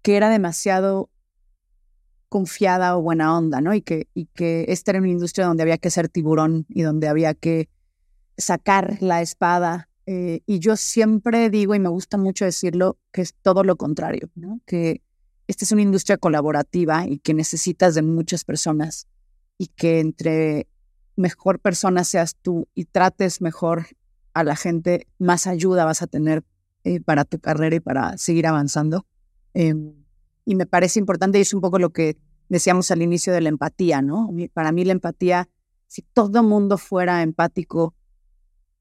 [0.02, 1.10] que era demasiado
[2.28, 3.74] confiada o buena onda, ¿no?
[3.74, 7.08] Y que, y que esta era una industria donde había que ser tiburón y donde
[7.08, 7.68] había que
[8.38, 9.88] sacar la espada.
[10.06, 14.30] Eh, y yo siempre digo, y me gusta mucho decirlo, que es todo lo contrario,
[14.36, 14.60] ¿no?
[14.64, 15.02] Que
[15.48, 19.08] esta es una industria colaborativa y que necesitas de muchas personas
[19.60, 20.66] y que entre
[21.16, 23.88] mejor persona seas tú y trates mejor
[24.32, 26.42] a la gente, más ayuda vas a tener
[26.82, 29.04] eh, para tu carrera y para seguir avanzando.
[29.52, 29.92] Em,
[30.46, 32.16] y me parece importante, y es un poco lo que
[32.48, 34.30] decíamos al inicio de la empatía, ¿no?
[34.54, 35.46] Para mí la empatía,
[35.88, 37.94] si todo mundo fuera empático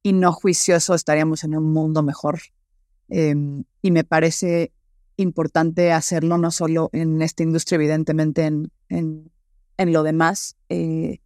[0.02, 2.40] y no juicioso, estaríamos en un mundo mejor.
[3.10, 4.72] Em, y me parece
[5.18, 9.30] importante hacerlo no solo en esta industria, evidentemente en,
[9.80, 11.20] en lo demás, eh,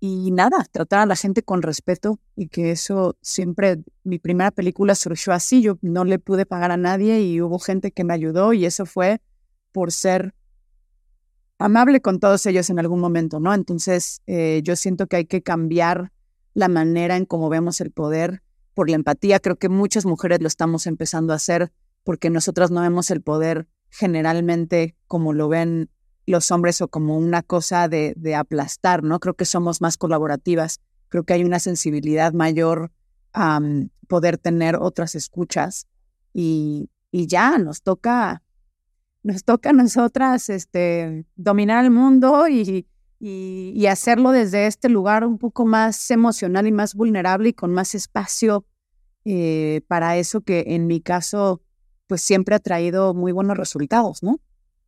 [0.00, 4.94] y nada, tratar a la gente con respeto y que eso siempre, mi primera película
[4.94, 8.54] surgió así, yo no le pude pagar a nadie y hubo gente que me ayudó
[8.54, 9.20] y eso fue
[9.72, 10.34] por ser
[11.58, 13.52] amable con todos ellos en algún momento, ¿no?
[13.52, 16.12] Entonces, eh, yo siento que hay que cambiar
[16.54, 19.40] la manera en cómo vemos el poder por la empatía.
[19.40, 21.70] Creo que muchas mujeres lo estamos empezando a hacer
[22.02, 25.90] porque nosotras no vemos el poder generalmente como lo ven
[26.26, 29.20] los hombres o como una cosa de, aplastar, ¿no?
[29.20, 32.90] Creo que somos más colaborativas, creo que hay una sensibilidad mayor
[33.32, 33.60] a
[34.08, 35.86] poder tener otras escuchas
[36.32, 38.42] y, y, ya nos toca,
[39.22, 42.86] nos toca a nosotras este, dominar el mundo y,
[43.20, 47.72] y, y, hacerlo desde este lugar un poco más emocional y más vulnerable y con
[47.72, 48.66] más espacio
[49.24, 51.60] eh, para eso que en mi caso
[52.06, 54.40] pues siempre ha traído muy buenos resultados, ¿no?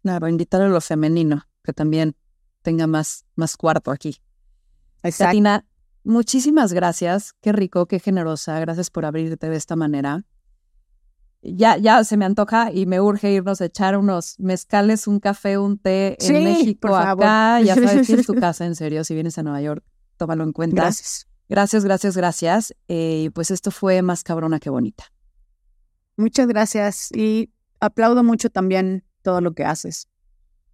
[0.03, 2.16] Claro, invitar a lo femenino, que también
[2.62, 4.20] tenga más, más cuarto aquí.
[5.03, 5.64] Exacto.
[6.05, 7.34] muchísimas gracias.
[7.40, 8.59] Qué rico, qué generosa.
[8.61, 10.24] Gracias por abrirte de esta manera.
[11.40, 15.57] Ya, ya se me antoja y me urge irnos a echar unos mezcales, un café,
[15.57, 17.61] un té en México, acá.
[17.61, 19.05] Ya sabes que es tu casa, en serio.
[19.05, 19.84] Si vienes a Nueva York,
[20.16, 20.82] tómalo en cuenta.
[20.82, 21.28] Gracias.
[21.49, 22.74] Gracias, gracias, gracias.
[22.88, 25.05] Eh, pues esto fue más cabrona que bonita.
[26.16, 30.09] Muchas gracias y aplaudo mucho también todo lo que haces,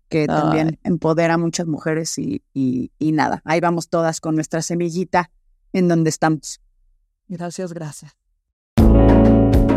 [0.08, 4.62] que también empodera a muchas mujeres y, y, y nada, ahí vamos todas con nuestra
[4.62, 5.32] semillita
[5.72, 6.60] en donde estamos.
[7.26, 8.12] Gracias, gracias.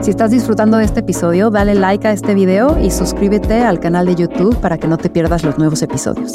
[0.01, 4.05] Si estás disfrutando de este episodio, dale like a este video y suscríbete al canal
[4.05, 6.34] de YouTube para que no te pierdas los nuevos episodios.